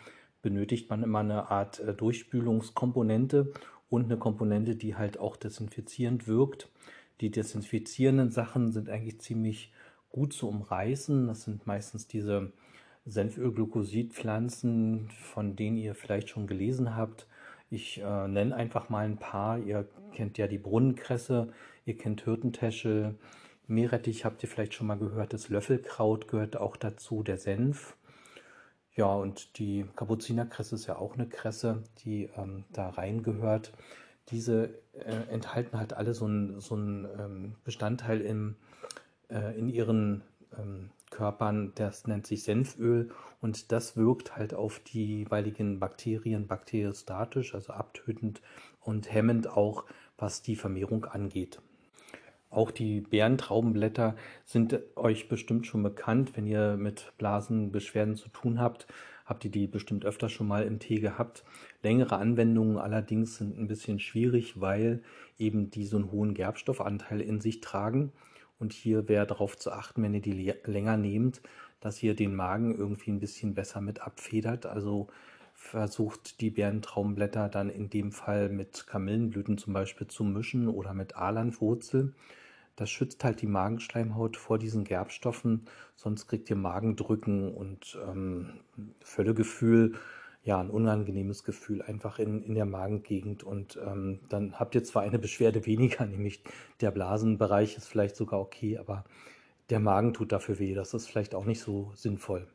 benötigt 0.43 0.91
man 0.91 1.01
immer 1.01 1.19
eine 1.19 1.49
Art 1.49 1.79
äh, 1.79 1.95
Durchspülungskomponente 1.95 3.51
und 3.89 4.05
eine 4.05 4.17
Komponente, 4.17 4.75
die 4.75 4.95
halt 4.95 5.19
auch 5.19 5.35
desinfizierend 5.35 6.27
wirkt. 6.27 6.69
Die 7.21 7.31
desinfizierenden 7.31 8.29
Sachen 8.29 8.71
sind 8.71 8.89
eigentlich 8.89 9.19
ziemlich 9.21 9.73
gut 10.09 10.33
zu 10.33 10.47
umreißen. 10.47 11.25
Das 11.25 11.43
sind 11.43 11.65
meistens 11.65 12.07
diese 12.07 12.51
Senfölglykosidpflanzen, 13.05 15.09
von 15.09 15.55
denen 15.55 15.77
ihr 15.77 15.95
vielleicht 15.95 16.29
schon 16.29 16.45
gelesen 16.45 16.95
habt. 16.95 17.27
Ich 17.71 18.01
äh, 18.01 18.27
nenne 18.27 18.55
einfach 18.55 18.89
mal 18.89 19.05
ein 19.05 19.17
paar. 19.17 19.57
Ihr 19.57 19.87
kennt 20.13 20.37
ja 20.37 20.47
die 20.47 20.59
Brunnenkresse, 20.59 21.51
ihr 21.85 21.97
kennt 21.97 22.21
Hirtentäschel, 22.21 23.15
Meerrettich 23.67 24.25
habt 24.25 24.43
ihr 24.43 24.49
vielleicht 24.49 24.73
schon 24.73 24.87
mal 24.87 24.97
gehört, 24.97 25.33
das 25.33 25.49
Löffelkraut 25.49 26.27
gehört 26.27 26.57
auch 26.57 26.75
dazu, 26.75 27.23
der 27.23 27.37
Senf. 27.37 27.95
Ja, 28.95 29.07
und 29.07 29.57
die 29.57 29.85
Kapuzinerkresse 29.95 30.75
ist 30.75 30.85
ja 30.85 30.97
auch 30.97 31.15
eine 31.15 31.27
Kresse, 31.27 31.83
die 32.03 32.29
ähm, 32.37 32.63
da 32.71 32.89
reingehört. 32.89 33.73
Diese 34.29 34.69
äh, 34.93 35.31
enthalten 35.31 35.79
halt 35.79 35.93
alle 35.93 36.13
so 36.13 36.25
einen 36.25 36.59
so 36.59 36.75
ähm, 36.75 37.55
Bestandteil 37.63 38.21
im, 38.21 38.55
äh, 39.29 39.57
in 39.57 39.69
ihren 39.69 40.21
ähm, 40.57 40.91
Körpern, 41.09 41.73
das 41.75 42.07
nennt 42.07 42.27
sich 42.27 42.43
Senföl 42.43 43.11
und 43.41 43.71
das 43.71 43.97
wirkt 43.97 44.35
halt 44.35 44.53
auf 44.53 44.79
die 44.79 45.19
jeweiligen 45.19 45.79
Bakterien 45.79 46.47
bakteriostatisch, 46.47 47.53
also 47.53 47.73
abtötend 47.73 48.41
und 48.79 49.11
hemmend 49.11 49.47
auch, 49.47 49.85
was 50.17 50.41
die 50.41 50.55
Vermehrung 50.55 51.05
angeht. 51.05 51.61
Auch 52.53 52.69
die 52.69 53.01
Bärentraubenblätter 53.01 54.15
sind 54.45 54.79
euch 54.95 55.27
bestimmt 55.27 55.65
schon 55.65 55.81
bekannt. 55.81 56.37
Wenn 56.37 56.45
ihr 56.45 56.77
mit 56.77 57.11
Blasenbeschwerden 57.17 58.15
zu 58.15 58.29
tun 58.29 58.59
habt, 58.59 58.85
habt 59.25 59.43
ihr 59.43 59.49
die 59.49 59.65
bestimmt 59.65 60.05
öfter 60.05 60.29
schon 60.29 60.47
mal 60.47 60.63
im 60.63 60.77
Tee 60.77 60.99
gehabt. 60.99 61.43
Längere 61.81 62.17
Anwendungen 62.17 62.77
allerdings 62.77 63.37
sind 63.37 63.57
ein 63.57 63.67
bisschen 63.67 63.99
schwierig, 63.99 64.61
weil 64.61 65.01
eben 65.39 65.71
die 65.71 65.85
so 65.85 65.97
einen 65.97 66.11
hohen 66.11 66.35
Gerbstoffanteil 66.35 67.21
in 67.21 67.41
sich 67.41 67.59
tragen. 67.59 68.11
Und 68.59 68.71
hier 68.71 69.09
wäre 69.09 69.25
darauf 69.25 69.57
zu 69.57 69.71
achten, 69.71 70.03
wenn 70.03 70.13
ihr 70.13 70.21
die 70.21 70.53
länger 70.63 70.95
nehmt, 70.95 71.41
dass 71.79 72.03
ihr 72.03 72.15
den 72.15 72.35
Magen 72.35 72.77
irgendwie 72.77 73.11
ein 73.11 73.19
bisschen 73.19 73.55
besser 73.55 73.81
mit 73.81 74.01
abfedert. 74.01 74.67
Also 74.67 75.07
versucht 75.63 76.41
die 76.41 76.51
Bärentraumblätter 76.51 77.47
dann 77.47 77.69
in 77.69 77.89
dem 77.89 78.11
Fall 78.11 78.49
mit 78.49 78.85
Kamillenblüten 78.85 79.57
zum 79.57 79.73
Beispiel 79.73 80.07
zu 80.07 80.23
mischen 80.23 80.67
oder 80.67 80.93
mit 80.93 81.15
Alanwurzel. 81.15 82.13
Das 82.75 82.89
schützt 82.89 83.23
halt 83.23 83.41
die 83.41 83.47
Magenschleimhaut 83.47 84.35
vor 84.35 84.59
diesen 84.59 84.83
Gerbstoffen, 84.83 85.65
sonst 85.95 86.27
kriegt 86.27 86.49
ihr 86.49 86.57
Magendrücken 86.57 87.53
und 87.53 87.97
ähm, 88.07 88.59
Völlegefühl 89.01 89.93
ja, 90.43 90.59
ein 90.59 90.69
unangenehmes 90.69 91.45
Gefühl 91.45 91.81
einfach 91.81 92.19
in, 92.19 92.43
in 92.43 92.55
der 92.55 92.65
Magengegend. 92.65 93.43
Und 93.43 93.79
ähm, 93.83 94.19
dann 94.27 94.59
habt 94.59 94.75
ihr 94.75 94.83
zwar 94.83 95.03
eine 95.03 95.17
Beschwerde 95.17 95.65
weniger, 95.65 96.05
nämlich 96.05 96.43
der 96.81 96.91
Blasenbereich 96.91 97.77
ist 97.77 97.87
vielleicht 97.87 98.17
sogar 98.17 98.41
okay, 98.41 98.77
aber 98.77 99.05
der 99.69 99.79
Magen 99.79 100.13
tut 100.13 100.33
dafür 100.33 100.59
weh. 100.59 100.73
Das 100.73 100.93
ist 100.93 101.07
vielleicht 101.07 101.35
auch 101.35 101.45
nicht 101.45 101.61
so 101.61 101.91
sinnvoll. 101.95 102.47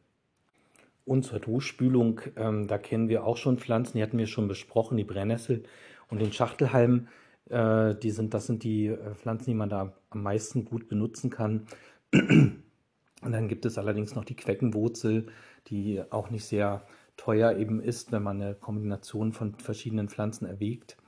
Und 1.09 1.23
zur 1.23 1.41
Duschspülung, 1.41 2.21
ähm, 2.37 2.67
da 2.67 2.77
kennen 2.77 3.09
wir 3.09 3.25
auch 3.25 3.39
schon 3.39 3.57
Pflanzen, 3.57 3.97
die 3.97 4.03
hatten 4.03 4.19
wir 4.19 4.27
schon 4.27 4.47
besprochen, 4.47 4.99
die 4.99 5.05
Brennnessel 5.05 5.63
und 6.11 6.21
den 6.21 6.35
Schachtelhalm. 6.35 7.09
Äh, 7.49 7.95
die 7.95 8.11
sind, 8.11 8.35
das 8.35 8.47
sind 8.47 8.63
die 8.63 8.89
äh, 8.89 9.15
Pflanzen, 9.15 9.47
die 9.47 9.55
man 9.55 9.71
da 9.71 9.95
am 10.11 10.23
meisten 10.23 10.67
gut 10.67 10.87
benutzen 10.87 11.31
kann. 11.31 11.67
Und 12.13 13.33
dann 13.33 13.49
gibt 13.49 13.65
es 13.65 13.79
allerdings 13.79 14.15
noch 14.15 14.27
die 14.27 14.37
Queckenwurzel, 14.37 15.29
die 15.69 16.03
auch 16.11 16.29
nicht 16.29 16.45
sehr 16.45 16.87
teuer 17.17 17.57
eben 17.57 17.81
ist, 17.81 18.13
wenn 18.13 18.23
man 18.23 18.43
eine 18.43 18.55
Kombination 18.55 19.33
von 19.33 19.55
verschiedenen 19.55 20.11
Pflanzen 20.11 20.45
erwägt. 20.45 20.99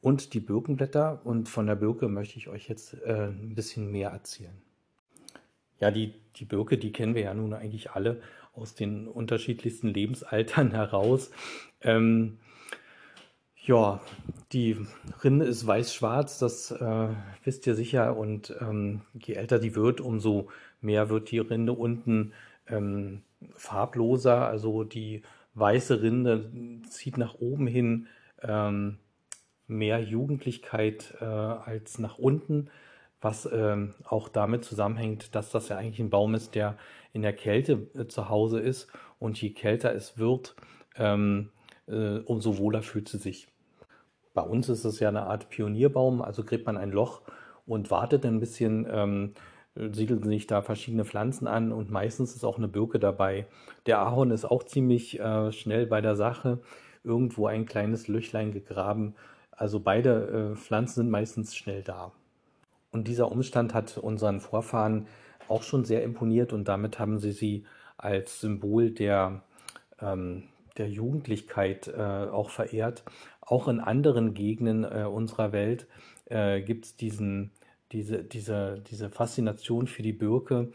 Und 0.00 0.34
die 0.34 0.40
Birkenblätter. 0.40 1.20
Und 1.24 1.48
von 1.48 1.66
der 1.66 1.74
Birke 1.74 2.06
möchte 2.06 2.38
ich 2.38 2.48
euch 2.48 2.68
jetzt 2.68 2.94
äh, 3.04 3.26
ein 3.26 3.56
bisschen 3.56 3.90
mehr 3.90 4.10
erzählen. 4.10 4.56
Ja, 5.80 5.90
die, 5.90 6.14
die 6.36 6.44
Birke, 6.44 6.78
die 6.78 6.92
kennen 6.92 7.16
wir 7.16 7.22
ja 7.22 7.34
nun 7.34 7.52
eigentlich 7.52 7.90
alle 7.90 8.20
aus 8.52 8.74
den 8.74 9.08
unterschiedlichsten 9.08 9.88
Lebensaltern 9.88 10.70
heraus. 10.72 11.30
Ähm, 11.80 12.38
ja, 13.64 14.00
die 14.52 14.76
Rinde 15.22 15.46
ist 15.46 15.66
weiß-schwarz, 15.66 16.38
das 16.38 16.72
äh, 16.72 17.08
wisst 17.44 17.66
ihr 17.66 17.74
sicher. 17.74 18.16
Und 18.16 18.54
ähm, 18.60 19.02
je 19.14 19.34
älter 19.34 19.58
die 19.58 19.76
wird, 19.76 20.00
umso 20.00 20.48
mehr 20.80 21.08
wird 21.08 21.30
die 21.30 21.38
Rinde 21.38 21.72
unten 21.72 22.32
ähm, 22.66 23.22
farbloser. 23.54 24.46
Also 24.48 24.82
die 24.82 25.22
weiße 25.54 26.02
Rinde 26.02 26.50
zieht 26.88 27.18
nach 27.18 27.34
oben 27.34 27.66
hin 27.66 28.08
ähm, 28.42 28.98
mehr 29.66 30.00
Jugendlichkeit 30.00 31.14
äh, 31.20 31.24
als 31.24 31.98
nach 31.98 32.18
unten, 32.18 32.68
was 33.20 33.48
ähm, 33.50 33.94
auch 34.04 34.28
damit 34.28 34.64
zusammenhängt, 34.64 35.34
dass 35.34 35.50
das 35.50 35.68
ja 35.68 35.76
eigentlich 35.76 36.00
ein 36.00 36.10
Baum 36.10 36.34
ist, 36.34 36.54
der 36.54 36.76
in 37.12 37.22
der 37.22 37.32
Kälte 37.32 37.88
äh, 37.94 38.06
zu 38.06 38.28
Hause 38.28 38.60
ist 38.60 38.88
und 39.18 39.40
je 39.40 39.50
kälter 39.50 39.94
es 39.94 40.18
wird, 40.18 40.56
ähm, 40.96 41.50
äh, 41.86 42.18
umso 42.18 42.58
wohler 42.58 42.82
fühlt 42.82 43.08
sie 43.08 43.18
sich. 43.18 43.48
Bei 44.34 44.42
uns 44.42 44.68
ist 44.68 44.84
es 44.84 44.98
ja 45.00 45.08
eine 45.08 45.24
Art 45.24 45.50
Pionierbaum, 45.50 46.22
also 46.22 46.42
gräbt 46.42 46.66
man 46.66 46.78
ein 46.78 46.90
Loch 46.90 47.22
und 47.66 47.90
wartet 47.90 48.24
ein 48.24 48.40
bisschen, 48.40 48.86
ähm, 48.90 49.34
siedeln 49.74 50.22
sich 50.24 50.46
da 50.46 50.62
verschiedene 50.62 51.04
Pflanzen 51.04 51.46
an 51.46 51.72
und 51.72 51.90
meistens 51.90 52.34
ist 52.34 52.44
auch 52.44 52.58
eine 52.58 52.68
Birke 52.68 52.98
dabei. 52.98 53.46
Der 53.86 54.00
Ahorn 54.00 54.30
ist 54.30 54.44
auch 54.44 54.62
ziemlich 54.64 55.20
äh, 55.20 55.52
schnell 55.52 55.86
bei 55.86 56.00
der 56.00 56.16
Sache. 56.16 56.60
Irgendwo 57.04 57.46
ein 57.46 57.66
kleines 57.66 58.06
Löchlein 58.06 58.52
gegraben. 58.52 59.14
Also 59.50 59.80
beide 59.80 60.52
äh, 60.52 60.56
Pflanzen 60.56 61.02
sind 61.02 61.10
meistens 61.10 61.56
schnell 61.56 61.82
da. 61.82 62.12
Und 62.90 63.08
dieser 63.08 63.32
Umstand 63.32 63.72
hat 63.74 63.96
unseren 63.96 64.40
Vorfahren 64.40 65.06
auch 65.48 65.62
schon 65.62 65.84
sehr 65.84 66.02
imponiert 66.02 66.52
und 66.52 66.68
damit 66.68 66.98
haben 66.98 67.18
sie 67.18 67.32
sie 67.32 67.64
als 67.96 68.40
Symbol 68.40 68.90
der, 68.90 69.42
ähm, 70.00 70.44
der 70.76 70.88
Jugendlichkeit 70.88 71.88
äh, 71.88 72.26
auch 72.30 72.50
verehrt. 72.50 73.04
Auch 73.40 73.68
in 73.68 73.80
anderen 73.80 74.34
Gegenden 74.34 74.84
äh, 74.84 75.04
unserer 75.04 75.52
Welt 75.52 75.86
äh, 76.26 76.62
gibt 76.62 76.86
es 76.86 76.96
diese, 76.96 77.50
diese, 77.92 78.80
diese 78.80 79.10
Faszination 79.10 79.86
für 79.86 80.02
die 80.02 80.12
Birke. 80.12 80.72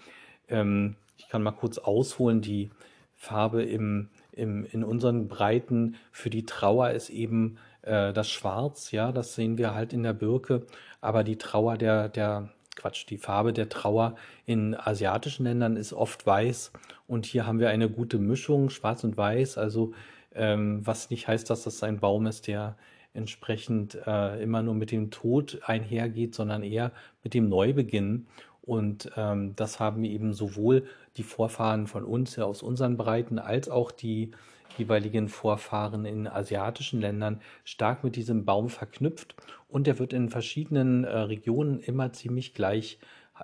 Ähm, 0.48 0.96
ich 1.18 1.28
kann 1.30 1.44
mal 1.44 1.52
kurz 1.52 1.78
ausholen, 1.78 2.42
die 2.42 2.70
Farbe 3.16 3.64
im, 3.64 4.10
im, 4.32 4.66
in 4.66 4.84
unseren 4.84 5.28
Breiten 5.28 5.96
für 6.12 6.30
die 6.30 6.46
Trauer 6.46 6.92
ist 6.92 7.10
eben 7.10 7.58
äh, 7.82 8.14
das 8.14 8.30
Schwarz, 8.30 8.92
ja, 8.92 9.12
das 9.12 9.34
sehen 9.34 9.58
wir 9.58 9.74
halt 9.74 9.92
in 9.92 10.04
der 10.04 10.14
Birke, 10.14 10.68
aber 11.02 11.24
die 11.24 11.38
Trauer 11.38 11.78
der, 11.78 12.10
der, 12.10 12.50
Quatsch, 12.78 13.06
die 13.10 13.18
Farbe 13.18 13.52
der 13.52 13.68
Trauer 13.68 14.16
in 14.46 14.74
asiatischen 14.76 15.44
Ländern 15.44 15.76
ist 15.76 15.92
oft 15.92 16.26
weiß 16.26 16.72
und 17.08 17.26
hier 17.26 17.46
haben 17.46 17.60
wir 17.60 17.70
eine 17.70 17.90
gute 17.90 18.20
Mischung, 18.20 18.70
schwarz 18.70 19.04
und 19.04 19.18
weiß, 19.18 19.58
also 19.58 19.94
ähm, 20.34 20.86
was 20.86 21.10
nicht 21.10 21.28
heißt, 21.28 21.50
dass 21.50 21.64
das 21.64 21.84
ein 21.84 22.00
Baum 22.00 22.28
ist, 22.28 22.48
der 22.48 22.78
entsprechend 23.14 23.98
äh, 24.06 24.42
immer 24.42 24.62
nur 24.62 24.76
mit 24.76 24.92
dem 24.92 25.10
Tod 25.10 25.60
einhergeht, 25.66 26.36
sondern 26.36 26.64
eher 26.64 26.92
mit 27.24 27.34
dem 27.34 27.50
Neubeginn. 27.50 28.28
Und 28.62 29.12
ähm, 29.18 29.56
das 29.56 29.80
haben 29.80 30.04
eben 30.04 30.34
sowohl 30.34 30.86
die 31.16 31.24
Vorfahren 31.24 31.88
von 31.88 32.04
uns 32.04 32.36
ja 32.36 32.44
aus 32.44 32.62
unseren 32.62 32.96
Breiten 32.96 33.40
als 33.40 33.70
auch 33.70 33.92
die 33.92 34.32
jeweiligen 34.80 35.28
Vorfahren 35.30 36.06
in 36.06 36.28
asiatischen 36.28 37.02
Ländern 37.02 37.42
stark 37.64 38.04
mit 38.04 38.16
diesem 38.16 38.46
Baum 38.46 38.70
verknüpft. 38.70 39.36
Und 39.70 39.88
er 39.88 40.00
wird 40.00 40.14
in 40.14 40.30
verschiedenen 40.30 41.04
äh, 41.04 41.18
Regionen 41.18 41.80
immer 41.80 42.14
ziemlich 42.14 42.54
gleich 42.54 43.00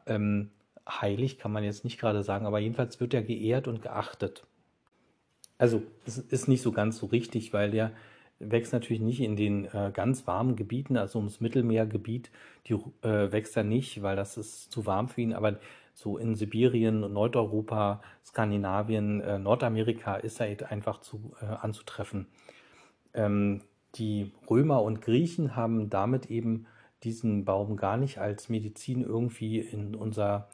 ähm, 0.07 0.51
heilig, 0.87 1.37
kann 1.37 1.51
man 1.51 1.63
jetzt 1.63 1.83
nicht 1.83 1.99
gerade 1.99 2.23
sagen, 2.23 2.45
aber 2.45 2.59
jedenfalls 2.59 2.99
wird 2.99 3.13
er 3.13 3.23
geehrt 3.23 3.67
und 3.67 3.81
geachtet. 3.81 4.43
Also 5.57 5.83
es 6.05 6.17
ist 6.17 6.47
nicht 6.47 6.61
so 6.61 6.71
ganz 6.71 6.97
so 6.97 7.05
richtig, 7.05 7.53
weil 7.53 7.71
der 7.71 7.91
wächst 8.51 8.73
natürlich 8.73 9.01
nicht 9.01 9.21
in 9.21 9.35
den 9.35 9.65
äh, 9.65 9.91
ganz 9.93 10.27
warmen 10.27 10.55
Gebieten, 10.55 10.97
also 10.97 11.19
ums 11.19 11.41
Mittelmeergebiet, 11.41 12.31
die 12.67 12.73
äh, 13.01 13.31
wächst 13.31 13.57
er 13.57 13.63
nicht, 13.63 14.01
weil 14.01 14.15
das 14.15 14.38
ist 14.38 14.71
zu 14.71 14.85
warm 14.85 15.07
für 15.09 15.21
ihn, 15.21 15.33
aber 15.33 15.59
so 15.93 16.17
in 16.17 16.35
Sibirien, 16.35 17.01
Nordeuropa, 17.01 18.01
Skandinavien, 18.25 19.21
äh, 19.21 19.38
Nordamerika 19.38 20.15
ist 20.15 20.39
er 20.39 20.47
halt 20.47 20.71
einfach 20.71 21.01
zu, 21.01 21.33
äh, 21.41 21.45
anzutreffen. 21.45 22.27
Ähm, 23.13 23.62
die 23.95 24.31
Römer 24.50 24.81
und 24.81 25.01
Griechen 25.01 25.55
haben 25.55 25.89
damit 25.89 26.31
eben 26.31 26.65
diesen 27.03 27.45
Baum 27.45 27.77
gar 27.77 27.97
nicht 27.97 28.17
als 28.17 28.50
Medizin 28.50 29.03
irgendwie 29.03 29.59
in 29.59 29.93
unser 29.93 30.50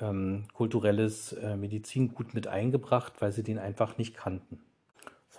ähm, 0.00 0.44
kulturelles 0.52 1.32
äh, 1.34 1.56
Medizingut 1.56 2.34
mit 2.34 2.48
eingebracht, 2.48 3.14
weil 3.20 3.32
sie 3.32 3.44
den 3.44 3.58
einfach 3.58 3.98
nicht 3.98 4.16
kannten. 4.16 4.58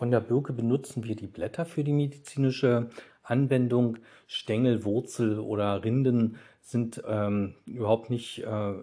Von 0.03 0.11
der 0.11 0.19
Birke 0.19 0.51
benutzen 0.51 1.05
wir 1.05 1.15
die 1.15 1.27
Blätter 1.27 1.63
für 1.63 1.85
die 1.85 1.93
medizinische 1.93 2.89
Anwendung. 3.23 3.99
Stängel, 4.27 4.83
Wurzel 4.83 5.39
oder 5.39 5.85
Rinden 5.85 6.35
sind 6.59 7.01
ähm, 7.07 7.55
überhaupt 7.65 8.09
nicht 8.09 8.39
äh, 8.39 8.73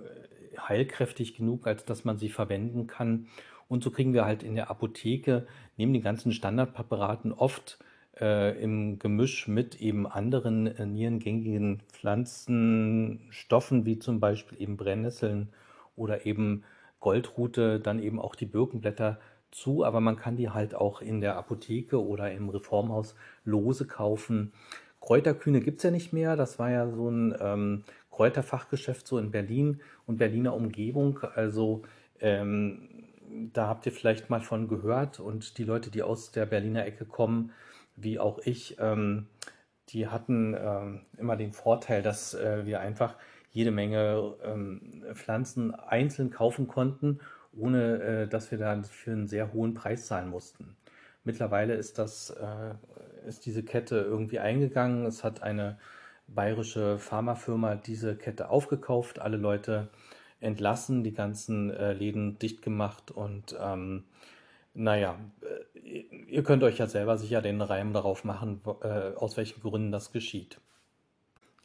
heilkräftig 0.59 1.35
genug, 1.35 1.67
als 1.67 1.85
dass 1.85 2.07
man 2.07 2.17
sie 2.17 2.31
verwenden 2.31 2.87
kann. 2.87 3.27
Und 3.69 3.85
so 3.85 3.91
kriegen 3.91 4.15
wir 4.15 4.25
halt 4.25 4.43
in 4.43 4.55
der 4.55 4.71
Apotheke 4.71 5.47
neben 5.77 5.93
den 5.93 6.01
ganzen 6.01 6.33
Standardpräparaten 6.33 7.35
oft 7.35 7.79
äh, 8.19 8.59
im 8.59 8.99
Gemisch 8.99 9.47
mit 9.47 9.79
eben 9.79 10.07
anderen 10.07 10.69
äh, 10.69 10.87
nierengängigen 10.87 11.83
Pflanzenstoffen, 11.93 13.85
wie 13.85 13.99
zum 13.99 14.21
Beispiel 14.21 14.59
eben 14.59 14.79
Brennnesseln 14.79 15.51
oder 15.97 16.25
eben 16.25 16.65
Goldrute, 16.99 17.79
dann 17.79 17.99
eben 17.99 18.19
auch 18.19 18.35
die 18.35 18.47
Birkenblätter 18.47 19.19
zu, 19.51 19.85
aber 19.85 20.01
man 20.01 20.17
kann 20.17 20.37
die 20.37 20.51
halt 20.51 20.75
auch 20.75 21.03
in 21.03 21.21
der 21.21 21.37
Apotheke 21.37 22.05
oder 22.05 22.31
im 22.33 22.49
Reformhaus 22.49 23.15
lose 23.45 23.87
kaufen. 23.87 24.53
Kräuterkühne 25.01 25.61
gibt 25.61 25.79
es 25.79 25.85
ja 25.85 25.91
nicht 25.91 26.13
mehr. 26.13 26.37
Das 26.37 26.59
war 26.59 26.71
ja 26.71 26.89
so 26.89 27.09
ein 27.09 27.35
ähm, 27.41 27.85
Kräuterfachgeschäft 28.11 29.07
so 29.07 29.19
in 29.19 29.31
Berlin 29.31 29.81
und 30.07 30.19
Berliner 30.19 30.55
Umgebung. 30.55 31.21
Also 31.35 31.83
ähm, 32.21 32.89
da 33.53 33.67
habt 33.67 33.87
ihr 33.87 33.93
vielleicht 33.93 34.31
mal 34.31 34.41
von 34.41 34.69
gehört 34.69 35.21
und 35.21 35.59
die 35.59 35.65
Leute, 35.65 35.91
die 35.91 36.03
aus 36.03 36.33
der 36.33 36.47
Berliner 36.47 36.85
Ecke 36.85 37.05
kommen, 37.05 37.53
wie 37.97 38.19
auch 38.19 38.39
ich, 38.45 38.77
ähm, 38.79 39.27
die 39.89 40.09
hatten 40.09 40.57
ähm, 40.59 41.01
immer 41.17 41.37
den 41.37 41.53
Vorteil, 41.53 42.03
dass 42.03 42.35
äh, 42.35 42.65
wir 42.67 42.81
einfach 42.81 43.17
jede 43.51 43.71
Menge 43.71 44.35
ähm, 44.45 45.05
Pflanzen 45.15 45.75
einzeln 45.75 46.31
kaufen 46.31 46.69
konnten, 46.69 47.21
ohne 47.57 48.03
äh, 48.03 48.29
dass 48.29 48.51
wir 48.51 48.59
dann 48.59 48.85
für 48.85 49.13
einen 49.13 49.27
sehr 49.27 49.53
hohen 49.53 49.75
Preis 49.75 50.07
zahlen 50.07 50.31
mussten. 50.31 50.77
Mittlerweile 51.25 51.75
ist 51.75 51.99
das, 51.99 52.31
äh, 52.31 53.29
ist 53.29 53.45
diese 53.47 53.63
Kette 53.63 53.97
irgendwie 53.97 54.39
eingegangen. 54.39 55.05
Es 55.05 55.23
hat 55.23 55.43
eine 55.43 55.79
bayerische 56.27 56.99
Pharmafirma 56.99 57.75
diese 57.77 58.17
Kette 58.17 58.51
aufgekauft, 58.51 59.19
alle 59.19 59.37
Leute 59.37 59.89
entlassen, 60.41 61.05
die 61.05 61.13
ganzen 61.13 61.71
äh, 61.71 61.93
Läden 61.93 62.39
dicht 62.39 62.63
gemacht 62.63 63.11
und 63.11 63.57
ähm, 63.61 64.05
naja, 64.73 65.19
äh, 65.43 65.99
ihr 66.29 66.43
könnt 66.43 66.63
euch 66.63 66.79
ja 66.79 66.87
selber 66.87 67.19
sicher 67.19 67.43
den 67.43 67.61
Reim 67.61 67.93
darauf 67.93 68.25
machen, 68.25 68.61
äh, 68.83 69.15
aus 69.17 69.37
welchen 69.37 69.61
Gründen 69.61 69.93
das 69.93 70.13
geschieht. 70.13 70.61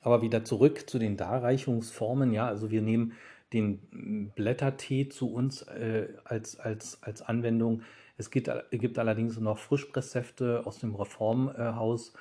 Aber 0.01 0.21
wieder 0.21 0.43
zurück 0.43 0.89
zu 0.89 0.99
den 0.99 1.17
Darreichungsformen. 1.17 2.31
Ja, 2.31 2.47
also 2.47 2.69
wir 2.69 2.81
nehmen 2.81 3.13
den 3.55 4.31
Blättertee 4.35 5.09
zu 5.09 5.31
uns 5.33 5.63
äh, 5.63 6.09
als, 6.25 6.59
als, 6.59 7.01
als 7.01 7.21
Anwendung. 7.21 7.81
Es 8.17 8.29
gibt, 8.29 8.51
gibt 8.71 8.99
allerdings 8.99 9.39
noch 9.39 9.57
Frischpresssäfte 9.57 10.65
aus 10.65 10.79
dem 10.79 10.93
Reformhaus. 10.93 12.13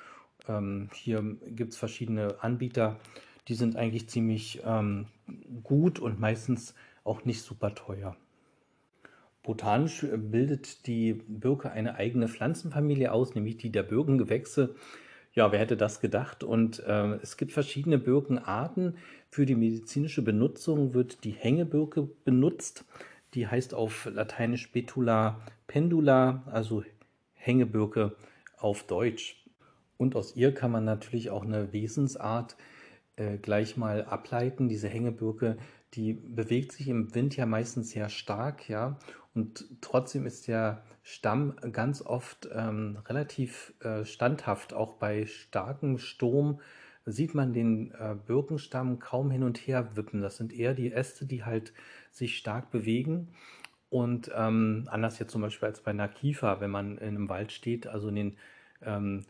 Ähm, 0.47 0.89
hier 0.93 1.23
gibt 1.47 1.73
es 1.73 1.77
verschiedene 1.77 2.41
Anbieter. 2.41 2.99
Die 3.47 3.55
sind 3.55 3.75
eigentlich 3.75 4.09
ziemlich 4.09 4.61
ähm, 4.65 5.07
gut 5.63 5.99
und 5.99 6.19
meistens 6.19 6.73
auch 7.03 7.25
nicht 7.25 7.41
super 7.41 7.75
teuer. 7.75 8.15
Botanisch 9.43 10.03
bildet 10.11 10.87
die 10.87 11.13
Birke 11.13 11.71
eine 11.71 11.95
eigene 11.95 12.27
Pflanzenfamilie 12.27 13.11
aus, 13.11 13.35
nämlich 13.35 13.57
die 13.57 13.71
der 13.71 13.83
Birkengewächse. 13.83 14.75
Ja, 15.35 15.51
wer 15.51 15.59
hätte 15.59 15.75
das 15.75 15.99
gedacht? 15.99 16.45
Und 16.45 16.79
äh, 16.79 17.15
es 17.21 17.35
gibt 17.35 17.51
verschiedene 17.51 17.97
Birkenarten. 17.97 18.97
Für 19.29 19.45
die 19.45 19.55
medizinische 19.55 20.21
Benutzung 20.21 20.93
wird 20.93 21.25
die 21.25 21.33
Hängebirke 21.33 22.03
benutzt. 22.23 22.85
Die 23.33 23.45
heißt 23.45 23.73
auf 23.73 24.05
Lateinisch 24.05 24.71
Betula 24.71 25.41
pendula, 25.67 26.43
also 26.45 26.83
Hängebirke 27.33 28.15
auf 28.57 28.83
Deutsch. 28.83 29.45
Und 29.97 30.15
aus 30.15 30.37
ihr 30.37 30.53
kann 30.53 30.71
man 30.71 30.85
natürlich 30.85 31.29
auch 31.31 31.43
eine 31.43 31.73
Wesensart 31.73 32.55
äh, 33.17 33.37
gleich 33.37 33.75
mal 33.75 34.05
ableiten. 34.05 34.69
Diese 34.69 34.87
Hängebirke, 34.87 35.57
die 35.95 36.13
bewegt 36.13 36.71
sich 36.71 36.87
im 36.87 37.13
Wind 37.13 37.35
ja 37.35 37.45
meistens 37.45 37.89
sehr 37.89 38.07
stark, 38.07 38.69
ja. 38.69 38.97
Und 39.35 39.65
trotzdem 39.81 40.25
ist 40.25 40.47
der 40.47 40.81
Stamm 41.03 41.55
ganz 41.71 42.01
oft 42.01 42.49
ähm, 42.51 42.97
relativ 43.05 43.73
äh, 43.81 44.05
standhaft. 44.05 44.73
Auch 44.73 44.93
bei 44.93 45.25
starkem 45.27 45.97
Sturm 45.99 46.61
sieht 47.05 47.35
man 47.35 47.53
den 47.53 47.91
äh, 47.91 48.15
Birkenstamm 48.25 48.97
kaum 48.99 49.29
hin 49.29 49.43
und 49.43 49.57
her 49.59 49.95
wippen. 49.95 50.21
Das 50.21 50.37
sind 50.37 50.53
eher 50.53 50.73
die 50.73 50.91
Äste, 50.91 51.25
die 51.25 51.43
halt 51.43 51.73
sich 52.11 52.37
stark 52.37 52.71
bewegen. 52.71 53.27
Und 53.89 54.31
ähm, 54.33 54.87
anders 54.89 55.19
jetzt 55.19 55.31
zum 55.31 55.41
Beispiel 55.41 55.67
als 55.67 55.81
bei 55.81 55.91
einer 55.91 56.07
Kiefer, 56.07 56.59
wenn 56.59 56.71
man 56.71 56.97
in 56.97 57.09
einem 57.09 57.29
Wald 57.29 57.51
steht, 57.51 57.87
also 57.87 58.07
in 58.07 58.15
den 58.15 58.37
ähm, 58.81 59.25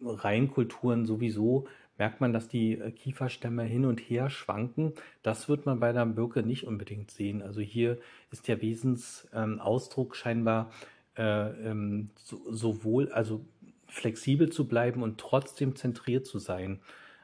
Reihenkulturen 0.00 1.06
sowieso, 1.06 1.68
merkt 1.98 2.20
man, 2.20 2.32
dass 2.32 2.48
die 2.48 2.72
äh, 2.72 2.90
Kieferstämme 2.90 3.64
hin 3.64 3.84
und 3.84 4.00
her 4.00 4.30
schwanken. 4.30 4.92
Das 5.22 5.48
wird 5.48 5.66
man 5.66 5.80
bei 5.80 5.92
der 5.92 6.06
Birke 6.06 6.42
nicht 6.42 6.66
unbedingt 6.66 7.10
sehen. 7.10 7.42
Also 7.42 7.60
hier 7.60 7.98
ist 8.30 8.48
der 8.48 8.62
Wesensausdruck 8.62 10.12
ähm, 10.12 10.14
scheinbar 10.14 10.70
äh, 11.16 11.48
ähm, 11.68 12.10
so, 12.16 12.40
sowohl, 12.50 13.12
also 13.12 13.44
flexibel 13.88 14.50
zu 14.50 14.68
bleiben 14.68 15.02
und 15.02 15.18
trotzdem 15.18 15.74
zentriert 15.74 16.26
zu 16.26 16.38
sein. 16.38 16.80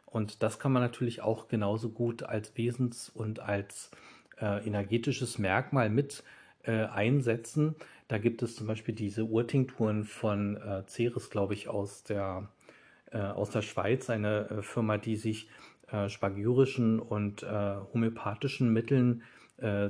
Und 0.06 0.42
das 0.42 0.58
kann 0.58 0.72
man 0.72 0.82
natürlich 0.82 1.22
auch 1.22 1.48
genauso 1.48 1.90
gut 1.90 2.22
als 2.22 2.56
Wesens- 2.56 3.08
und 3.08 3.40
als 3.40 3.90
äh, 4.40 4.66
energetisches 4.66 5.38
Merkmal 5.38 5.90
mit 5.90 6.22
äh, 6.62 6.84
einsetzen. 6.84 7.74
Da 8.08 8.18
gibt 8.18 8.42
es 8.42 8.56
zum 8.56 8.66
Beispiel 8.66 8.94
diese 8.94 9.24
Urtinkturen 9.24 10.04
von 10.04 10.56
äh, 10.56 10.82
Ceres, 10.86 11.30
glaube 11.30 11.54
ich, 11.54 11.68
aus 11.68 12.04
der 12.04 12.48
aus 13.18 13.50
der 13.50 13.62
Schweiz, 13.62 14.10
eine 14.10 14.50
äh, 14.50 14.62
Firma, 14.62 14.98
die 14.98 15.16
sich 15.16 15.48
äh, 15.90 16.08
spagyrischen 16.08 16.98
und 17.00 17.42
homöopathischen 17.42 18.72
Mitteln 18.72 19.22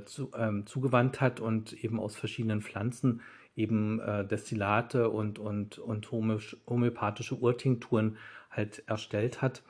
zu, 0.05 0.31
ähm, 0.37 0.67
zugewandt 0.67 1.23
hat 1.23 1.41
und 1.41 1.73
eben 1.73 1.99
aus 1.99 2.17
verschiedenen 2.17 2.61
Pflanzen 2.61 3.23
eben 3.57 3.99
Destillate 4.31 5.09
und, 5.09 5.39
und, 5.39 5.79
und 5.79 6.11
homöopathische 6.11 7.37
Urtinkturen 7.37 8.19
halt 8.51 8.83
erstellt 8.87 9.41
hat. 9.41 9.63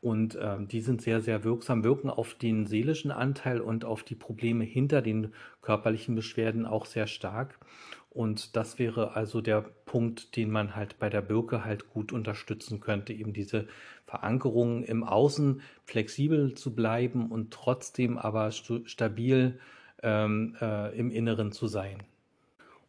Und 0.00 0.34
äh, 0.34 0.56
die 0.60 0.80
sind 0.80 1.02
sehr, 1.02 1.20
sehr 1.20 1.44
wirksam, 1.44 1.84
wirken 1.84 2.08
auf 2.08 2.34
den 2.34 2.66
seelischen 2.66 3.10
Anteil 3.10 3.60
und 3.60 3.84
auf 3.84 4.02
die 4.02 4.14
Probleme 4.14 4.64
hinter 4.64 5.02
den 5.02 5.34
körperlichen 5.60 6.14
Beschwerden 6.14 6.64
auch 6.64 6.86
sehr 6.86 7.06
stark. 7.06 7.58
Und 8.08 8.56
das 8.56 8.78
wäre 8.78 9.14
also 9.14 9.40
der 9.40 9.60
Punkt, 9.60 10.34
den 10.36 10.50
man 10.50 10.74
halt 10.74 10.98
bei 10.98 11.08
der 11.08 11.20
Birke 11.20 11.64
halt 11.64 11.90
gut 11.90 12.12
unterstützen 12.12 12.80
könnte, 12.80 13.12
eben 13.12 13.32
diese 13.32 13.68
Verankerung 14.04 14.82
im 14.82 15.04
Außen 15.04 15.60
flexibel 15.84 16.54
zu 16.54 16.74
bleiben 16.74 17.30
und 17.30 17.52
trotzdem 17.52 18.18
aber 18.18 18.50
stabil 18.50 19.60
ähm, 20.02 20.56
äh, 20.60 20.98
im 20.98 21.10
Inneren 21.12 21.52
zu 21.52 21.68
sein. 21.68 22.02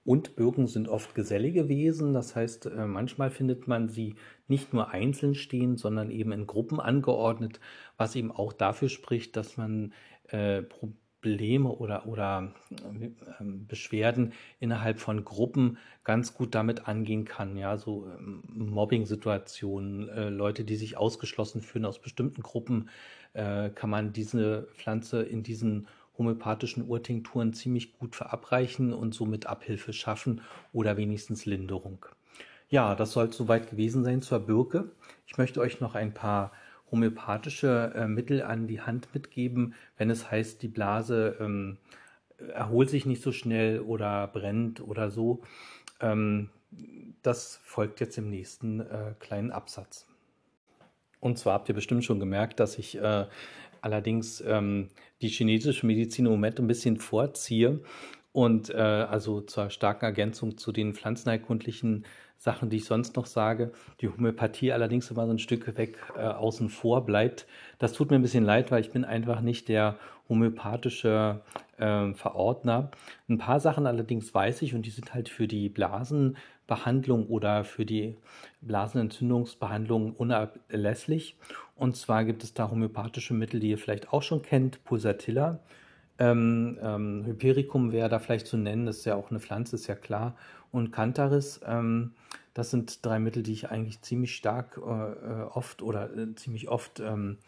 Und 0.03 0.35
Birken 0.35 0.65
sind 0.65 0.87
oft 0.87 1.13
gesellige 1.13 1.69
Wesen, 1.69 2.13
das 2.13 2.35
heißt, 2.35 2.65
äh, 2.65 2.87
manchmal 2.87 3.29
findet 3.29 3.67
man 3.67 3.87
sie 3.87 4.15
nicht 4.47 4.73
nur 4.73 4.89
einzeln 4.89 5.35
stehen, 5.35 5.77
sondern 5.77 6.09
eben 6.09 6.31
in 6.31 6.47
Gruppen 6.47 6.79
angeordnet, 6.79 7.59
was 7.97 8.15
eben 8.15 8.31
auch 8.31 8.51
dafür 8.51 8.89
spricht, 8.89 9.35
dass 9.35 9.57
man 9.57 9.93
äh, 10.29 10.63
Probleme 10.63 11.69
oder, 11.69 12.07
oder 12.07 12.51
äh, 12.71 13.43
Beschwerden 13.43 14.33
innerhalb 14.59 14.99
von 14.99 15.23
Gruppen 15.23 15.77
ganz 16.03 16.33
gut 16.33 16.55
damit 16.55 16.87
angehen 16.87 17.25
kann. 17.25 17.55
Ja, 17.55 17.77
so 17.77 18.07
ähm, 18.07 18.41
Mobbing-Situationen, 18.47 20.09
äh, 20.09 20.29
Leute, 20.29 20.63
die 20.63 20.77
sich 20.77 20.97
ausgeschlossen 20.97 21.61
fühlen 21.61 21.85
aus 21.85 22.01
bestimmten 22.01 22.41
Gruppen, 22.41 22.89
äh, 23.33 23.69
kann 23.69 23.89
man 23.89 24.13
diese 24.13 24.67
Pflanze 24.75 25.23
in 25.23 25.43
diesen 25.43 25.87
homöopathischen 26.17 26.87
Urtinkturen 26.87 27.53
ziemlich 27.53 27.97
gut 27.97 28.15
verabreichen 28.15 28.93
und 28.93 29.13
somit 29.13 29.47
Abhilfe 29.47 29.93
schaffen 29.93 30.41
oder 30.73 30.97
wenigstens 30.97 31.45
Linderung. 31.45 32.05
Ja, 32.69 32.95
das 32.95 33.11
soll 33.11 33.33
soweit 33.33 33.69
gewesen 33.69 34.03
sein 34.03 34.21
zur 34.21 34.39
Birke. 34.39 34.91
Ich 35.27 35.37
möchte 35.37 35.59
euch 35.59 35.81
noch 35.81 35.95
ein 35.95 36.13
paar 36.13 36.51
homöopathische 36.91 37.93
äh, 37.95 38.07
Mittel 38.07 38.43
an 38.43 38.67
die 38.67 38.81
Hand 38.81 39.13
mitgeben, 39.13 39.73
wenn 39.97 40.09
es 40.09 40.29
heißt, 40.29 40.61
die 40.61 40.67
Blase 40.67 41.37
ähm, 41.39 41.77
erholt 42.37 42.89
sich 42.89 43.05
nicht 43.05 43.21
so 43.21 43.31
schnell 43.31 43.79
oder 43.79 44.27
brennt 44.27 44.81
oder 44.81 45.09
so. 45.09 45.41
Ähm, 45.99 46.49
das 47.21 47.59
folgt 47.63 47.99
jetzt 47.99 48.17
im 48.17 48.29
nächsten 48.29 48.81
äh, 48.81 49.13
kleinen 49.19 49.51
Absatz. 49.51 50.07
Und 51.21 51.37
zwar 51.37 51.53
habt 51.53 51.69
ihr 51.69 51.75
bestimmt 51.75 52.03
schon 52.03 52.19
gemerkt, 52.19 52.59
dass 52.59 52.77
ich 52.77 52.97
äh, 52.97 53.25
allerdings 53.79 54.43
ähm, 54.45 54.89
die 55.21 55.29
chinesische 55.29 55.85
Medizin 55.85 56.25
im 56.25 56.31
Moment 56.31 56.59
ein 56.59 56.67
bisschen 56.67 56.97
vorziehe 56.97 57.79
und 58.33 58.69
äh, 58.69 58.77
also 58.77 59.41
zur 59.41 59.69
starken 59.69 60.05
Ergänzung 60.05 60.57
zu 60.57 60.71
den 60.71 60.93
pflanzenheilkundlichen 60.93 62.05
Sachen, 62.37 62.71
die 62.71 62.77
ich 62.77 62.85
sonst 62.85 63.15
noch 63.15 63.27
sage, 63.27 63.71
die 64.01 64.09
Homöopathie 64.09 64.71
allerdings 64.71 65.11
immer 65.11 65.27
so 65.27 65.31
ein 65.31 65.39
Stück 65.39 65.77
weg 65.77 65.97
äh, 66.17 66.21
außen 66.21 66.69
vor 66.69 67.05
bleibt. 67.05 67.45
Das 67.77 67.93
tut 67.93 68.09
mir 68.09 68.15
ein 68.15 68.23
bisschen 68.23 68.43
leid, 68.43 68.71
weil 68.71 68.81
ich 68.81 68.89
bin 68.89 69.05
einfach 69.05 69.41
nicht 69.41 69.67
der 69.69 69.99
homöopathische 70.27 71.41
äh, 71.81 72.13
Verordner. 72.13 72.91
Ein 73.27 73.37
paar 73.37 73.59
Sachen 73.59 73.87
allerdings 73.87 74.33
weiß 74.33 74.61
ich 74.61 74.73
und 74.75 74.85
die 74.85 74.91
sind 74.91 75.13
halt 75.13 75.29
für 75.29 75.47
die 75.47 75.69
Blasenbehandlung 75.69 77.27
oder 77.27 77.63
für 77.63 77.85
die 77.85 78.17
Blasenentzündungsbehandlung 78.61 80.13
unerlässlich. 80.13 81.37
Und 81.75 81.97
zwar 81.97 82.23
gibt 82.23 82.43
es 82.43 82.53
da 82.53 82.69
homöopathische 82.69 83.33
Mittel, 83.33 83.59
die 83.59 83.71
ihr 83.71 83.77
vielleicht 83.77 84.13
auch 84.13 84.21
schon 84.21 84.43
kennt, 84.43 84.83
Pulsatilla. 84.83 85.59
Ähm, 86.19 86.77
ähm, 86.83 87.25
Hypericum 87.25 87.91
wäre 87.91 88.07
da 88.07 88.19
vielleicht 88.19 88.45
zu 88.45 88.55
nennen, 88.55 88.85
das 88.85 88.97
ist 88.99 89.05
ja 89.05 89.15
auch 89.15 89.31
eine 89.31 89.39
Pflanze, 89.39 89.75
ist 89.75 89.87
ja 89.87 89.95
klar. 89.95 90.35
Und 90.71 90.91
Cantaris, 90.91 91.59
ähm, 91.65 92.13
das 92.53 92.69
sind 92.69 93.03
drei 93.03 93.17
Mittel, 93.17 93.43
die 93.43 93.53
ich 93.53 93.71
eigentlich 93.71 94.01
ziemlich 94.01 94.35
stark 94.35 94.77
äh, 94.77 94.81
äh 94.81 95.43
oft 95.53 95.81
oder 95.81 96.15
äh, 96.15 96.35
ziemlich 96.35 96.69
oft 96.69 96.99
ähm, 96.99 97.39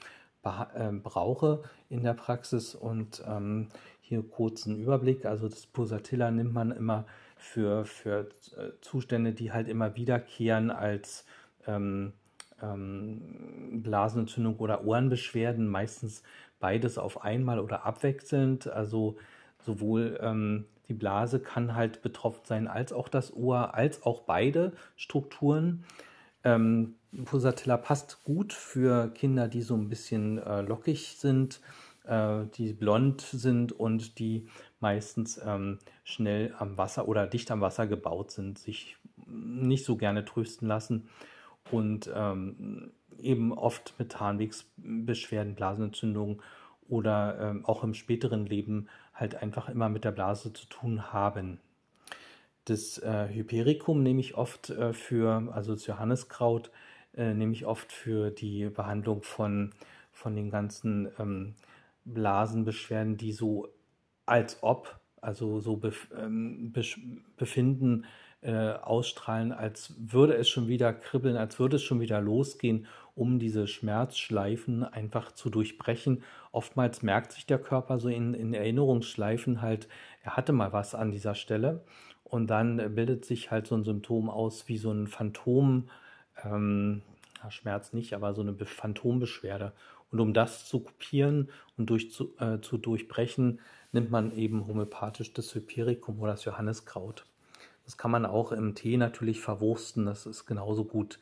äh, 0.44 0.92
brauche 0.92 1.64
in 1.90 2.04
der 2.04 2.14
Praxis. 2.14 2.76
Und 2.76 3.24
ähm, 3.28 3.70
hier 4.14 4.24
kurz 4.24 4.66
Überblick. 4.66 5.26
Also 5.26 5.50
das 5.50 5.66
Pulsatilla 5.66 6.32
nimmt 6.32 6.54
man 6.54 6.72
immer 6.72 7.06
für, 7.36 7.86
für 7.86 8.30
äh, 8.58 8.72
Zustände, 8.82 9.34
die 9.34 9.52
halt 9.52 9.68
immer 9.68 9.96
wiederkehren 9.96 10.72
als 10.72 11.26
ähm, 11.68 12.14
Blasenentzündung 13.84 14.58
oder 14.58 14.86
Ohrenbeschwerden, 14.86 15.68
meistens 15.68 16.24
beides 16.60 16.98
auf 16.98 17.24
einmal 17.24 17.60
oder 17.60 17.86
abwechselnd. 17.86 18.68
Also 18.68 19.18
sowohl 19.60 20.18
ähm, 20.22 20.66
die 20.88 20.94
Blase 20.94 21.40
kann 21.40 21.76
halt 21.76 22.02
betroffen 22.02 22.42
sein, 22.46 22.68
als 22.68 22.94
auch 22.94 23.10
das 23.10 23.36
Ohr, 23.36 23.74
als 23.74 24.04
auch 24.04 24.22
beide 24.22 24.74
Strukturen. 24.96 25.84
Ähm, 26.44 26.96
Pulsatilla 27.26 27.78
passt 27.78 28.24
gut 28.24 28.54
für 28.54 29.10
Kinder, 29.10 29.48
die 29.48 29.62
so 29.62 29.76
ein 29.76 29.90
bisschen 29.90 30.38
äh, 30.38 30.62
lockig 30.62 31.18
sind, 31.18 31.60
äh, 32.06 32.46
die 32.56 32.74
blond 32.74 33.22
sind 33.22 33.72
und 33.72 34.20
die 34.20 34.48
meistens 34.80 35.40
ähm, 35.44 35.80
schnell 36.04 36.54
am 36.58 36.78
Wasser 36.78 37.08
oder 37.08 37.28
dicht 37.28 37.50
am 37.52 37.62
Wasser 37.62 37.88
gebaut 37.88 38.32
sind, 38.32 38.60
sich 38.60 38.98
nicht 39.26 39.86
so 39.86 39.96
gerne 39.96 40.26
trösten 40.26 40.68
lassen 40.68 41.08
und 41.72 42.12
ähm, 42.14 42.92
eben 43.20 43.54
oft 43.54 43.94
mit 43.98 44.20
Harnwegsbeschwerden, 44.20 45.56
Blasenentzündungen 45.56 46.42
oder 46.90 47.40
ähm, 47.40 47.66
auch 47.66 47.84
im 47.84 47.94
späteren 47.94 48.46
Leben 48.46 48.88
halt 49.14 49.36
einfach 49.36 49.70
immer 49.70 49.90
mit 49.90 50.04
der 50.04 50.12
Blase 50.12 50.54
zu 50.54 50.66
tun 50.68 51.14
haben. 51.14 51.60
Das 52.66 52.98
äh, 53.00 53.28
Hypericum 53.30 54.04
nehme 54.04 54.20
ich 54.20 54.36
oft 54.36 54.70
äh, 54.70 54.94
für, 54.94 55.50
also 55.54 55.74
das 55.74 55.86
Johanniskraut, 55.86 56.72
äh, 57.16 57.34
nehme 57.34 57.54
ich 57.54 57.66
oft 57.66 57.92
für 57.92 58.32
die 58.32 58.70
Behandlung 58.70 59.22
von, 59.22 59.72
von 60.12 60.36
den 60.36 60.50
ganzen 60.50 61.10
ähm, 61.20 61.56
Blasenbeschwerden, 62.06 63.18
die 63.18 63.32
so 63.32 63.68
als 64.26 64.62
ob, 64.62 65.00
also 65.22 65.60
so 65.60 65.78
bef 65.78 66.10
ähm, 66.18 66.74
befinden, 67.38 68.06
äh, 68.42 68.74
ausstrahlen, 68.74 69.54
als 69.54 69.96
würde 69.98 70.36
es 70.36 70.50
schon 70.50 70.68
wieder 70.68 70.92
kribbeln, 70.94 71.38
als 71.38 71.60
würde 71.60 71.78
es 71.78 71.84
schon 71.84 72.02
wieder 72.02 72.20
losgehen, 72.20 72.88
um 73.16 73.40
diese 73.40 73.68
Schmerzschleifen 73.68 74.84
einfach 74.84 75.32
zu 75.32 75.50
durchbrechen. 75.50 76.24
Oftmals 76.52 77.04
merkt 77.04 77.32
sich 77.32 77.46
der 77.46 77.60
Körper 77.60 78.00
so 78.00 78.10
in, 78.10 78.34
in 78.34 78.54
Erinnerungsschleifen 78.54 79.62
halt, 79.62 79.88
er 80.24 80.36
hatte 80.36 80.52
mal 80.52 80.74
was 80.74 80.94
an 80.96 81.12
dieser 81.12 81.36
Stelle 81.36 81.84
und 82.24 82.48
dann 82.48 82.96
bildet 82.96 83.26
sich 83.26 83.52
halt 83.52 83.68
so 83.68 83.76
ein 83.76 83.84
Symptom 83.84 84.30
aus 84.30 84.68
wie 84.68 84.78
so 84.78 84.92
ein 84.92 85.08
Phantom, 85.08 85.90
ähm, 86.44 87.02
Schmerz 87.50 87.94
nicht, 87.94 88.14
aber 88.14 88.34
so 88.34 88.42
eine 88.42 88.54
Phantombeschwerde. 88.54 89.74
Und 90.14 90.20
um 90.20 90.34
das 90.34 90.68
zu 90.68 90.82
kopieren 90.82 91.50
und 91.76 91.90
durch, 91.90 92.12
zu, 92.12 92.38
äh, 92.38 92.62
zu 92.62 92.78
durchbrechen, 92.78 93.60
nimmt 93.92 94.12
man 94.12 94.32
eben 94.32 94.68
homöopathisch 94.68 95.34
das 95.34 95.56
Hypericum 95.56 96.20
oder 96.20 96.34
das 96.34 96.46
Johanniskraut. 96.46 97.26
Das 97.84 97.98
kann 97.98 98.12
man 98.12 98.28
auch 98.28 98.52
im 98.52 98.76
Tee 98.76 98.96
natürlich 98.98 99.42
verwursten, 99.42 100.06
das 100.06 100.28
ist 100.28 100.46
genauso 100.46 100.86
gut 100.86 101.20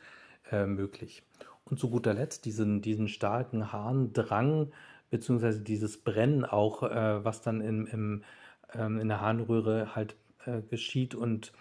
äh, 0.50 0.66
möglich. 0.66 1.22
Und 1.64 1.80
zu 1.80 1.88
guter 1.88 2.12
Letzt 2.12 2.44
diesen, 2.44 2.82
diesen 2.82 3.08
starken 3.08 3.72
Harndrang, 3.72 4.70
beziehungsweise 5.08 5.62
dieses 5.62 5.96
Brennen 5.96 6.44
auch, 6.44 6.82
äh, 6.82 7.24
was 7.24 7.40
dann 7.40 7.62
in, 7.62 7.86
im, 7.86 8.24
ähm, 8.74 9.00
in 9.00 9.08
der 9.08 9.22
Harnröhre 9.22 9.96
halt 9.96 10.16
äh, 10.44 10.60
geschieht 10.60 11.14
und 11.14 11.54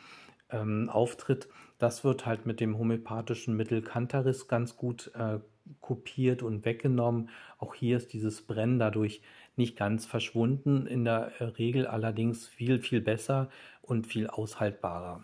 ähm, 0.50 0.90
auftritt, 0.90 1.48
das 1.80 2.04
wird 2.04 2.26
halt 2.26 2.46
mit 2.46 2.60
dem 2.60 2.78
homöopathischen 2.78 3.56
Mittel 3.56 3.82
Cantaris 3.82 4.50
ganz 4.50 4.76
gut 4.76 5.12
äh, 5.16 5.40
kopiert 5.80 6.44
und 6.44 6.66
weggenommen. 6.66 7.30
Auch 7.58 7.74
hier 7.74 7.98
ist 7.98 8.14
dieses 8.14 8.42
Brennen 8.42 8.80
dadurch 8.80 9.22
nicht 9.56 9.78
ganz 9.78 10.06
verschwunden, 10.06 10.88
in 10.88 11.04
der 11.06 11.32
äh, 11.40 11.44
Regel 11.46 11.88
allerdings 11.88 12.48
viel, 12.48 12.80
viel 12.80 13.02
besser 13.02 13.50
und 13.82 14.08
viel 14.08 14.28
aushaltbarer. 14.28 15.24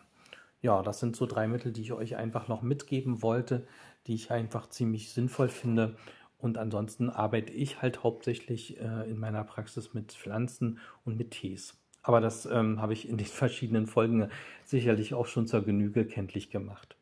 Ja, 0.62 0.82
das 0.82 1.00
sind 1.00 1.16
so 1.16 1.26
drei 1.26 1.48
Mittel, 1.48 1.72
die 1.72 1.82
ich 1.82 1.94
euch 1.94 2.16
einfach 2.16 2.48
noch 2.48 2.62
mitgeben 2.62 3.22
wollte, 3.22 3.68
die 4.08 4.16
ich 4.16 4.32
einfach 4.32 4.68
ziemlich 4.68 5.12
sinnvoll 5.12 5.50
finde. 5.50 5.96
Und 6.40 6.58
ansonsten 6.58 7.10
arbeite 7.10 7.54
ich 7.54 7.82
halt 7.82 8.04
hauptsächlich 8.04 8.80
äh, 8.80 9.10
in 9.10 9.18
meiner 9.18 9.44
Praxis 9.44 9.94
mit 9.94 10.12
Pflanzen 10.12 10.80
und 11.06 11.18
mit 11.18 11.32
Tees. 11.32 11.78
Aber 12.04 12.22
das 12.22 12.46
ähm, 12.46 12.82
habe 12.82 12.94
ich 12.94 13.08
in 13.08 13.18
den 13.18 13.28
verschiedenen 13.28 13.88
Folgen 13.88 14.30
sicherlich 14.64 15.14
auch 15.14 15.26
schon 15.26 15.48
zur 15.48 15.64
Genüge 15.64 16.06
kenntlich 16.06 16.50
gemacht. 16.50 16.97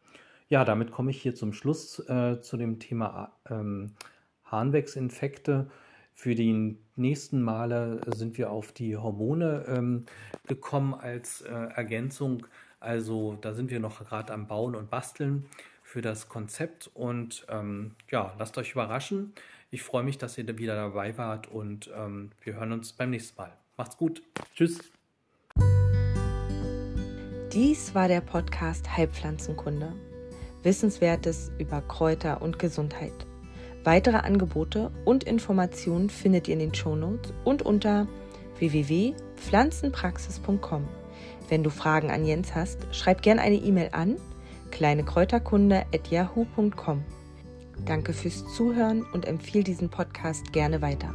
Ja, 0.47 0.63
damit 0.63 0.91
komme 0.91 1.11
ich 1.11 1.21
hier 1.21 1.33
zum 1.33 1.53
Schluss 1.53 1.99
äh, 2.07 2.39
zu 2.39 2.57
dem 2.57 2.79
Thema 2.79 3.33
ähm, 3.49 3.93
Harnwegsinfekte. 4.43 5.69
Für 6.13 6.35
die 6.35 6.77
nächsten 6.95 7.41
Male 7.41 7.99
sind 8.15 8.37
wir 8.37 8.51
auf 8.51 8.71
die 8.71 8.95
Hormone 8.95 9.65
ähm, 9.67 10.05
gekommen 10.47 10.93
als 10.93 11.41
äh, 11.41 11.51
Ergänzung. 11.51 12.45
Also 12.79 13.37
da 13.41 13.53
sind 13.53 13.71
wir 13.71 13.79
noch 13.79 14.05
gerade 14.05 14.33
am 14.33 14.47
Bauen 14.47 14.75
und 14.75 14.89
Basteln 14.89 15.45
für 15.81 16.01
das 16.01 16.29
Konzept. 16.29 16.91
Und 16.93 17.45
ähm, 17.49 17.95
ja, 18.11 18.33
lasst 18.37 18.57
euch 18.57 18.71
überraschen. 18.73 19.33
Ich 19.71 19.81
freue 19.81 20.03
mich, 20.03 20.19
dass 20.19 20.37
ihr 20.37 20.57
wieder 20.57 20.75
dabei 20.75 21.17
wart 21.17 21.47
und 21.47 21.91
ähm, 21.97 22.31
wir 22.41 22.53
hören 22.53 22.71
uns 22.71 22.93
beim 22.93 23.09
nächsten 23.09 23.35
Mal. 23.35 23.51
Macht's 23.77 23.97
gut. 23.97 24.21
Tschüss. 24.53 24.79
Dies 27.51 27.95
war 27.95 28.07
der 28.07 28.21
Podcast 28.21 28.95
Heilpflanzenkunde. 28.95 30.14
Wissenswertes 30.65 31.51
über 31.57 31.81
Kräuter 31.81 32.41
und 32.41 32.59
Gesundheit. 32.59 33.25
Weitere 33.85 34.17
Angebote 34.17 34.91
und 35.05 35.23
Informationen 35.23 36.09
findet 36.09 36.47
ihr 36.47 36.55
in 36.55 36.59
den 36.59 36.73
Shownotes 36.73 37.31
und 37.43 37.61
unter 37.61 38.07
www.pflanzenpraxis.com. 38.57 40.87
Wenn 41.49 41.63
du 41.63 41.69
Fragen 41.69 42.09
an 42.09 42.25
Jens 42.25 42.55
hast, 42.55 42.87
schreib 42.91 43.21
gerne 43.21 43.41
eine 43.41 43.57
E-Mail 43.57 43.89
an 43.91 44.15
kleinekräuterkunde@yahoo.com. 44.71 47.03
Danke 47.85 48.13
fürs 48.13 48.43
Zuhören 48.55 49.05
und 49.13 49.27
empfehle 49.27 49.63
diesen 49.63 49.89
Podcast 49.89 50.51
gerne 50.51 50.81
weiter. 50.81 51.13